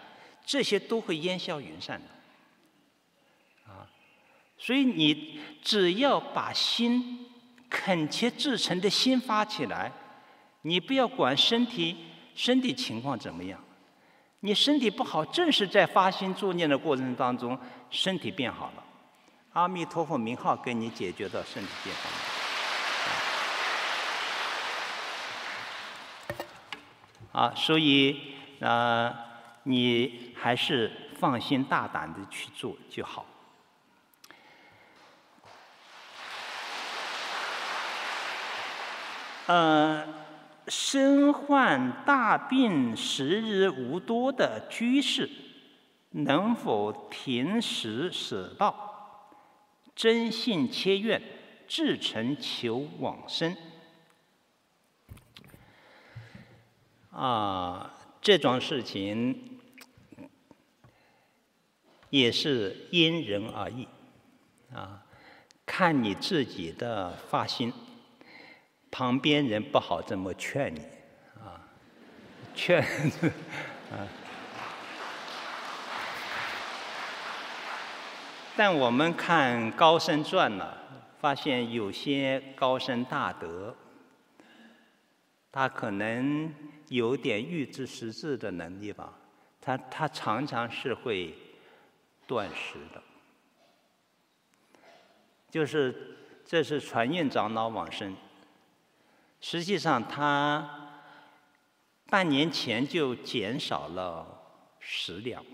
[0.46, 3.72] 这些都会烟消云散的。
[3.72, 3.88] 啊，
[4.58, 7.26] 所以你只要把心
[7.70, 9.92] 恳切至诚的心发起来，
[10.64, 11.96] 你不要管身体
[12.36, 13.60] 身体情况怎么样。
[14.42, 17.58] 你身体不好，正是在发心助念的过程当中，
[17.90, 18.84] 身体变好了。
[19.52, 22.29] 阿弥陀佛名号给你解决到身体变好。
[27.32, 29.16] 啊，所以、呃，
[29.64, 33.26] 你还是放心大胆的去做就好。
[39.48, 40.06] 呃。
[40.72, 45.28] 身患大病时日无多的居士，
[46.12, 49.34] 能否停食舍道，
[49.96, 51.20] 真信切愿，
[51.68, 53.58] 至诚求往生？
[57.20, 59.60] 啊，这桩事情
[62.10, 63.86] 也是因人而异，
[64.74, 65.04] 啊，
[65.66, 67.74] 看你自己的发心。
[68.90, 70.80] 旁边人不好这么劝你，
[71.44, 71.68] 啊，
[72.56, 72.82] 劝，
[73.92, 74.08] 啊。
[78.56, 80.74] 但我们看高僧传呢，
[81.20, 83.76] 发现有些高僧大德，
[85.52, 86.54] 他可能
[86.90, 89.18] 有点预知时至的能力吧，
[89.62, 91.34] 他他常常是会
[92.28, 93.02] 断食的，
[95.50, 98.16] 就是这是传印长老往生。
[99.42, 101.02] 实际上，他
[102.08, 104.26] 半年前就减少了
[104.80, 105.46] 食量。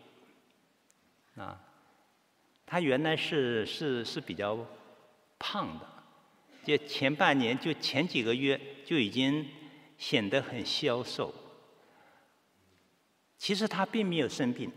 [1.35, 1.61] 啊，
[2.65, 4.57] 他原来是是是比较
[5.37, 5.85] 胖的，
[6.63, 9.45] 就前半年就前几个月就已经
[9.97, 11.33] 显得很消瘦。
[13.37, 14.71] 其实他并没有生病。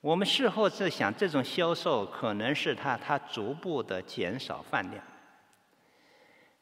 [0.00, 5.02] 我们事后在想，这种消瘦可能是他他逐步的减少饭量。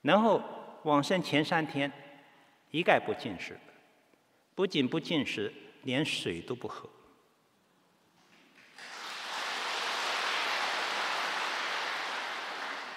[0.01, 0.43] 然后
[0.85, 1.93] 往生前三天，
[2.71, 3.59] 一概不进食，
[4.55, 5.53] 不仅不进食，
[5.83, 6.89] 连水都不喝。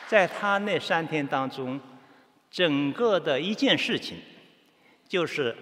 [0.08, 1.78] 在他那三天当中，
[2.50, 4.18] 整个的一件事情，
[5.08, 5.56] 就是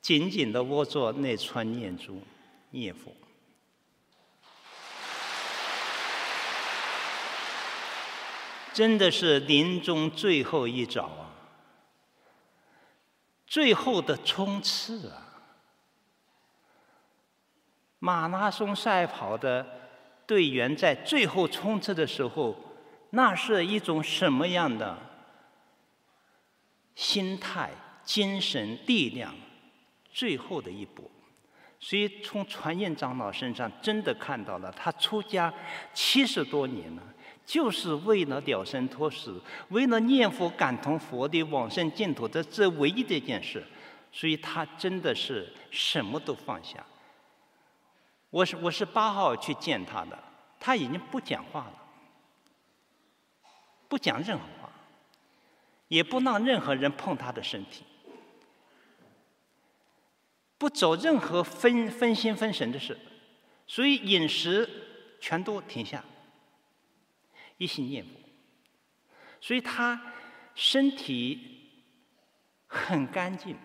[0.00, 2.20] 紧紧的握住那串念珠，
[2.70, 3.12] 念佛。
[8.72, 11.30] 真的是临终最后一招啊，
[13.46, 15.22] 最后的冲刺啊！
[18.00, 19.64] 马拉松赛跑的
[20.26, 22.56] 队员在最后冲刺的时候，
[23.10, 24.98] 那是一种什么样的
[26.94, 27.70] 心态、
[28.04, 29.34] 精神力量？
[30.12, 31.10] 最后的一搏。
[31.80, 35.52] 所以从传印长老身上真的看到了，他出家
[35.92, 37.02] 七十多年了，
[37.44, 39.38] 就是为了了生脱死，
[39.68, 43.62] 为了念佛感通佛的往生净土的这唯一的一件事，
[44.10, 46.82] 所以他真的是什么都放下。
[48.30, 50.18] 我是我是八号去见他的，
[50.58, 51.74] 他已经不讲话了，
[53.88, 54.63] 不讲任何，
[55.88, 57.84] 也不让任何人碰他的身体。
[60.56, 62.98] 不走任何分分心分神的事，
[63.66, 64.68] 所以饮食
[65.20, 66.02] 全都停下，
[67.58, 68.10] 一心念佛。
[69.40, 70.00] 所以他
[70.54, 71.68] 身体
[72.66, 73.56] 很干净。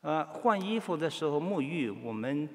[0.00, 2.48] 呃，换衣服的时候沐浴，我们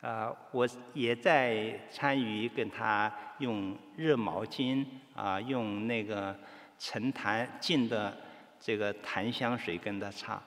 [0.00, 4.84] 啊、我也在参与，跟他用热毛巾
[5.14, 6.38] 啊、用那个
[6.78, 8.16] 陈檀净的
[8.60, 10.42] 这个檀香水跟他擦，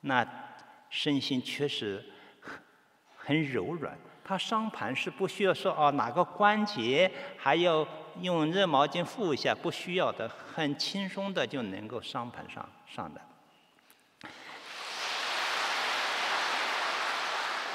[0.00, 0.26] 那。
[0.94, 2.04] 身心确实
[2.38, 2.62] 很
[3.24, 7.86] 很柔软，他上盘是不需要说哦哪个关节还要
[8.20, 13.20] 用热毛巾敷一下，不需要的，很轻松的就能够上盘上上的。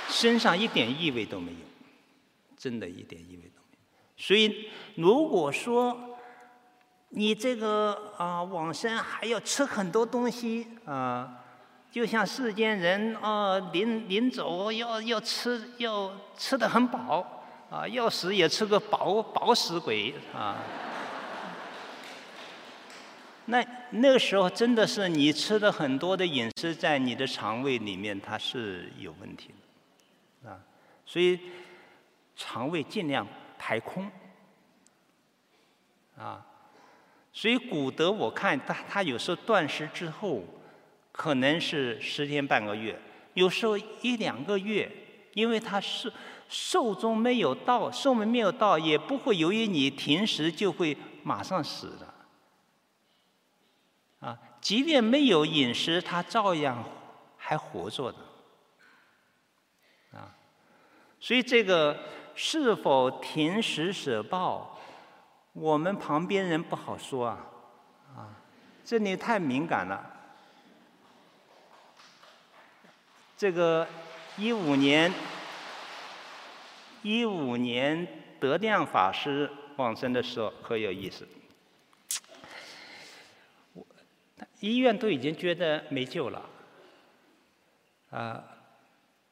[0.09, 1.57] 身上一点异味都没有，
[2.57, 3.79] 真的一点异味都没有。
[4.17, 6.16] 所以如果说
[7.09, 11.43] 你这个啊往生还要吃很多东西啊。
[11.89, 20.57] 就像世间人啊，临临走要要吃要吃得很饱啊，要死也吃个饱饱死鬼啊。
[23.45, 29.55] 那那个时候真的是你吃的很多的饮食在你的肠胃里面，它是有问题
[30.43, 30.59] 的啊。
[31.05, 31.39] 所以
[32.35, 33.25] 肠胃尽量
[33.57, 34.11] 排空
[36.19, 36.45] 啊。
[37.37, 40.41] 所以古德我看他他有时候断食之后。
[41.11, 42.95] 可能是十天半个月，
[43.33, 44.87] 有时候一两个月，
[45.33, 46.13] 因为他是
[46.47, 52.13] 寿终没有到，寿命没有到，也不会由于你停食就会马上死的。
[54.19, 56.85] 啊，即便没有饮食，他照样
[57.35, 58.19] 还活着的。
[60.19, 60.37] 啊，
[61.19, 61.97] 所以这个
[62.35, 64.76] 是否停食舍报，
[65.59, 67.47] 我们旁边人不好说啊，
[68.15, 68.29] 啊，
[68.85, 70.13] 这里太敏感了。
[73.35, 73.87] 这个
[74.37, 75.11] 一五年，
[77.01, 78.07] 一五年
[78.39, 81.27] 德亮法师往生的时候可有意思。
[83.73, 83.83] 我
[84.59, 86.45] 医院都已经觉得没救了，
[88.11, 88.43] 啊，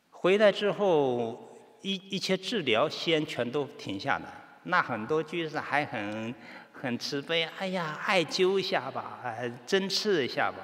[0.10, 4.45] 回来之后一一切治疗先全都停下来。
[4.66, 6.34] 那很多居士还很
[6.74, 10.58] 很慈悲，哎呀，艾灸一下吧，哎，针刺一下吧，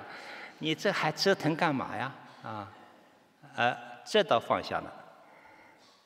[0.60, 2.12] 你这还折腾干嘛呀？
[2.44, 2.68] 啊？
[3.56, 3.76] 呃，
[4.06, 4.94] 这倒放下了。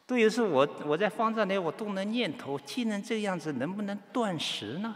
[0.08, 4.96] 对于是我，我在方丈里，我动了念头，既然这样子，能不能断食呢？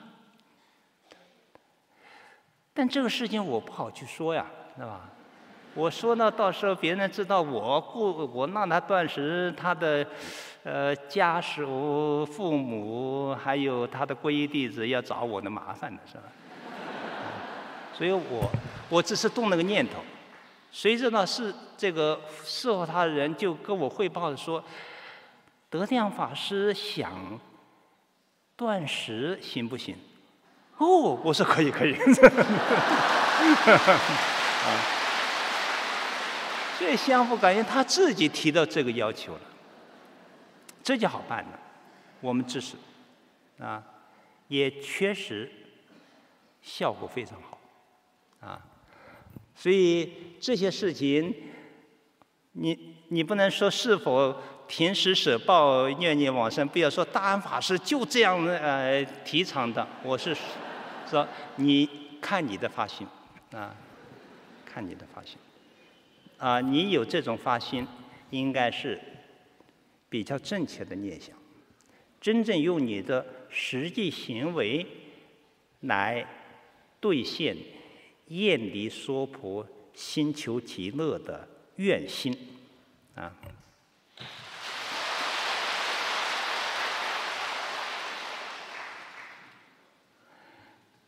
[2.74, 4.46] 但这个事情我不好去说呀，
[4.78, 5.10] 是吧？
[5.76, 10.06] 我说呢，到时候别人知道我过，我让他断食，他的
[10.64, 16.23] 呃家属、父母，还有他的皈依弟子要找我的麻烦的是吧？
[17.98, 18.52] 所以我
[18.90, 20.03] 我只是动了个念头。
[20.72, 24.64] 随着呢，是这个伺候他的人就跟我汇报说，
[25.69, 27.40] 德亮法师想
[28.56, 29.95] 断食行不行？
[30.77, 31.94] 哦，我说可以可以。
[34.60, 34.69] 啊，
[36.77, 39.40] 所以相互感应，他自己提到这个要求了，
[40.90, 41.60] 这就好办了，
[42.20, 42.76] 我们支持，
[43.60, 43.84] 啊，
[44.48, 45.48] 也确实
[46.64, 47.60] 效果非常好，
[48.40, 48.60] 啊。
[49.53, 50.11] 所以
[50.41, 51.32] 这些事情，
[52.53, 54.36] 你你不能说是否
[54.68, 59.88] 平时舍报愿念往生，不要说大安法师就这样呃提倡的。
[60.02, 60.36] 我是
[61.07, 61.88] 说，你
[62.20, 63.06] 看你的发心
[63.52, 63.76] 啊，
[64.66, 65.38] 看你的发心
[66.40, 67.88] 啊，你有这种发心，
[68.32, 68.99] 应该是
[70.10, 71.36] 比较正确的念想，
[72.19, 74.86] 真正用你的实际行为
[75.81, 76.26] 来
[76.99, 77.56] 兑现。
[78.27, 82.38] 厌离娑婆，心求极乐的愿心，
[83.15, 83.34] 啊！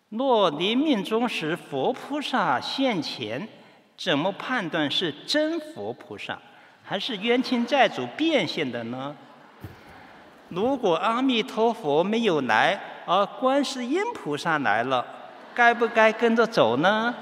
[0.10, 3.48] 若临命终时佛菩萨现前，
[3.96, 6.42] 怎么判断是真佛菩萨，
[6.92, 9.16] 还是冤亲债主变现的呢？
[10.50, 17.16] 如果阿弥陀佛没有来，而观世音菩萨来了，该不该跟着走呢？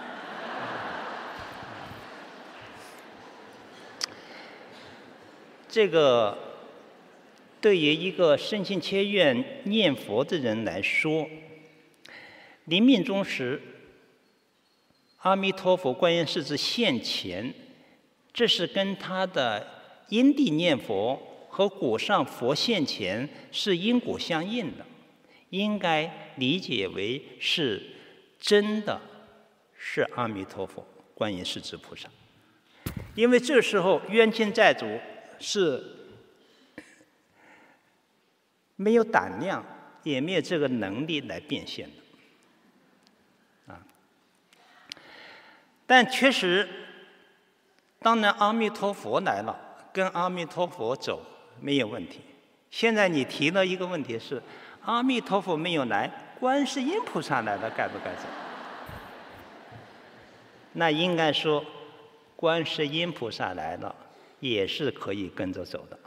[5.69, 6.35] 这个
[7.61, 11.29] 对于一个深信切愿念佛的人来说，
[12.65, 13.61] 临命终时，
[15.19, 17.53] 阿弥陀佛、观音是指现前，
[18.33, 19.65] 这是跟他的
[20.09, 24.85] 因地念佛和果上佛现前是因果相应的，
[25.49, 27.81] 应该理解为是
[28.39, 29.01] 真的
[29.77, 32.09] 是阿弥陀佛、观音势至菩萨，
[33.15, 34.85] 因为这时候冤亲债主。
[35.41, 35.81] 是
[38.75, 39.65] 没有胆量，
[40.03, 41.89] 也没有这个能力来变现
[43.65, 43.79] 的，啊！
[45.87, 46.67] 但确实，
[47.99, 49.59] 当然阿弥陀佛来了，
[49.93, 51.21] 跟阿弥陀佛走
[51.59, 52.21] 没有问题。
[52.71, 54.41] 现在你提了一个问题是，
[54.83, 56.09] 阿弥陀佛没有来，
[56.39, 58.21] 观世音菩萨来了，该不该走？
[60.73, 61.65] 那应该说，
[62.35, 63.95] 观世音菩萨来了。
[64.41, 65.99] 也是可以跟着走的。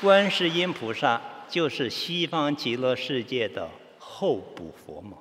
[0.00, 3.68] 观世音菩萨就是西方极乐世界的
[3.98, 5.18] 候补佛嘛。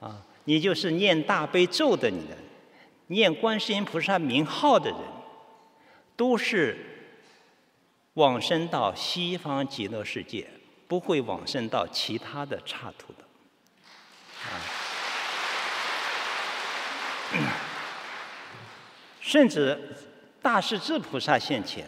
[0.00, 2.18] 啊，你就是念大悲咒的人，
[3.08, 4.98] 念观世音菩萨名号的人，
[6.16, 6.74] 都是
[8.14, 10.48] 往生到西方极乐世界，
[10.86, 13.24] 不会往生到其他的刹土的。
[14.40, 14.48] 啊。
[19.20, 19.78] 甚至
[20.40, 21.86] 大势至菩萨现前，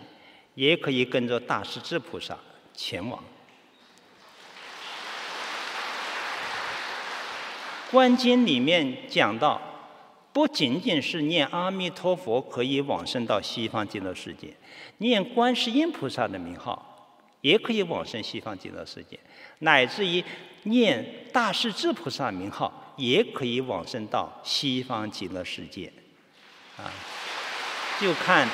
[0.55, 2.37] 也可以跟着大势至菩萨
[2.75, 3.25] 前往。
[7.91, 9.61] 观经里面讲到，
[10.33, 14.55] 不仅仅是念阿弥陀佛可以往生到西方极乐世界，
[14.99, 19.19] 念观世音菩萨的名号，也可以往生西方极乐世界，
[19.59, 20.23] 乃至于
[20.63, 25.93] 念大势至菩萨名号，也可以往生到西方极乐世界，
[26.77, 26.87] 啊。
[28.01, 28.49] 就看，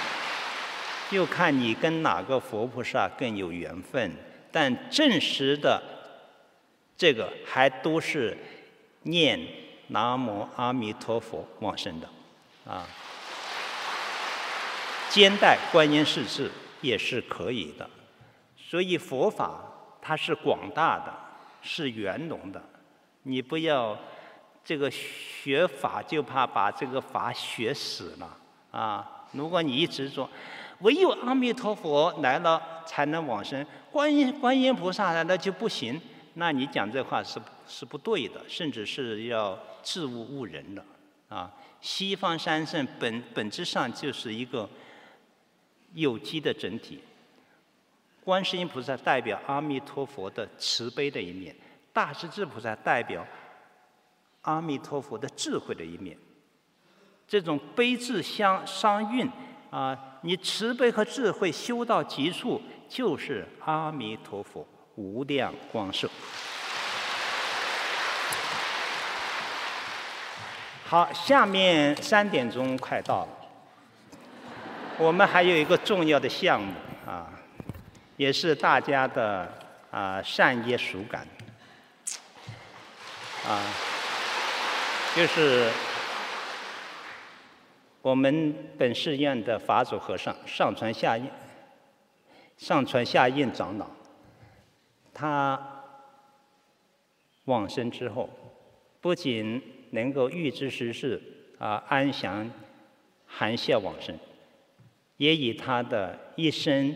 [1.11, 4.11] 就看你跟哪个佛菩萨更有缘分，
[4.51, 5.83] 但证实的
[6.97, 8.37] 这个还都是
[9.07, 9.39] 念
[9.89, 12.09] 南无阿弥陀佛往生的，
[12.69, 12.85] 啊，
[15.09, 16.51] 兼带观音势至
[16.81, 17.89] 也是可以的，
[18.57, 19.61] 所以佛法
[20.03, 21.15] 它是广大的，
[21.63, 22.61] 是圆融的，
[23.23, 23.97] 你不要
[24.65, 28.37] 这个学法就怕把这个法学死了
[28.73, 29.25] 啊。
[29.33, 30.29] 如果你一直说，
[30.81, 36.01] 唯有阿弥陀佛来了才能往生，观音观音菩萨来了就不行，
[36.35, 40.85] 那你讲这话是是不对的，甚至是要自误误人的
[41.29, 41.53] 啊！
[41.81, 44.69] 西方三圣本本质上就是一个
[45.95, 47.01] 有机的整体，
[48.25, 51.55] 观世音菩萨代表阿弥陀佛的慈悲的一面，
[51.93, 53.27] 大势至菩萨代表
[54.43, 56.17] 阿弥陀佛的智慧的一面。
[57.29, 59.29] 这种悲智相相运
[59.71, 66.09] 啊，你慈悲和智慧修到极处，就是阿弥陀佛无量光寿。
[70.89, 73.29] 好，下面三点钟快到了，
[74.99, 76.73] 我们还有一个重要的项目
[77.05, 77.29] 啊，
[78.17, 79.53] 也是大家的
[79.91, 81.27] 啊善业属感
[83.45, 83.67] 啊，
[85.17, 85.69] 就是。
[88.01, 91.29] 我们本寺院的法主和尚上传下印，
[92.57, 93.87] 上传下印长老，
[95.13, 95.61] 他
[97.47, 98.31] 往生之后，
[99.01, 99.61] 不仅
[99.97, 101.21] 能够预知时事
[101.59, 102.51] 啊安详
[103.27, 104.15] 含笑往生，
[105.17, 106.95] 也以他的一生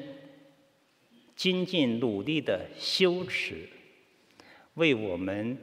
[1.35, 3.67] 精进努力的修持，
[4.75, 5.57] 为我们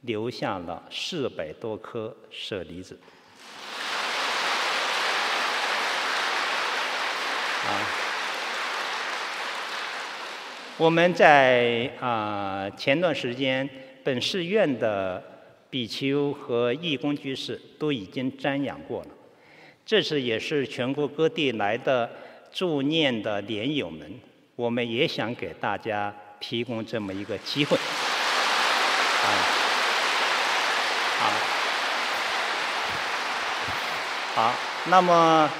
[0.00, 2.98] 留下了四百多颗舍利子。
[7.62, 7.70] 啊，
[10.76, 13.68] 我们在啊前段时间，
[14.02, 15.22] 本寺院的
[15.70, 19.08] 比丘和义工居士都已经瞻仰过了。
[19.86, 22.10] 这次也是全国各地来的
[22.52, 24.20] 助念的莲友们，
[24.56, 27.76] 我们也想给大家提供这么一个机会。
[29.22, 29.26] 啊，
[34.34, 34.54] 好，好，
[34.86, 35.50] 那么。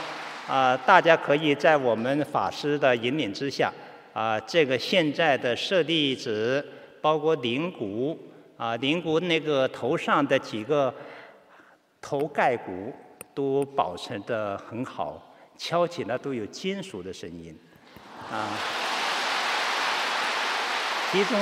[0.49, 3.73] 啊，大家可以在我们法师的引领之下，
[4.13, 6.67] 啊，这个现在的舍利子，
[7.01, 8.19] 包括灵骨，
[8.61, 10.95] 啊，灵骨那个头上的几个
[11.99, 12.93] 头盖骨
[13.33, 17.59] 都保存得很好，敲起来都有金属的声音，
[18.31, 18.53] 啊，
[21.11, 21.39] 其中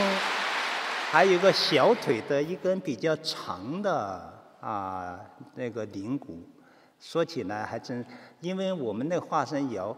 [1.11, 5.19] 还有一个小腿的一根比较长的啊
[5.57, 6.49] 那个灵骨，
[7.01, 8.07] 说起来还真，
[8.41, 9.97] 因为我们那化身窑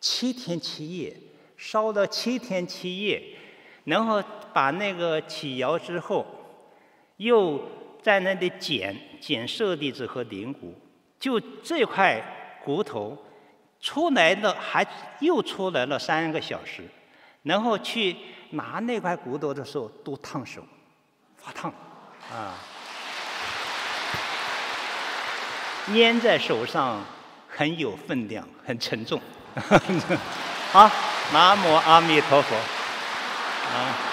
[0.00, 1.16] 七天七夜
[1.56, 3.22] 烧了七天七夜，
[3.84, 4.22] 然后
[4.52, 6.26] 把那个起窑之后，
[7.22, 7.62] 又
[8.02, 10.74] 在那里捡捡舍利子和灵骨，
[11.18, 12.22] 就这块
[12.64, 13.16] 骨头。
[13.84, 14.86] 出来了，还
[15.18, 16.84] 又出来了三个小时，
[17.42, 18.16] 然后去
[18.50, 20.64] 拿那块骨头的时候都烫手，
[21.36, 21.68] 发烫，
[22.30, 22.54] 啊，
[25.86, 27.04] 捏在手上
[27.48, 29.20] 很有分量，很沉重。
[30.70, 30.88] 好，
[31.32, 34.11] 南无阿弥陀佛，啊。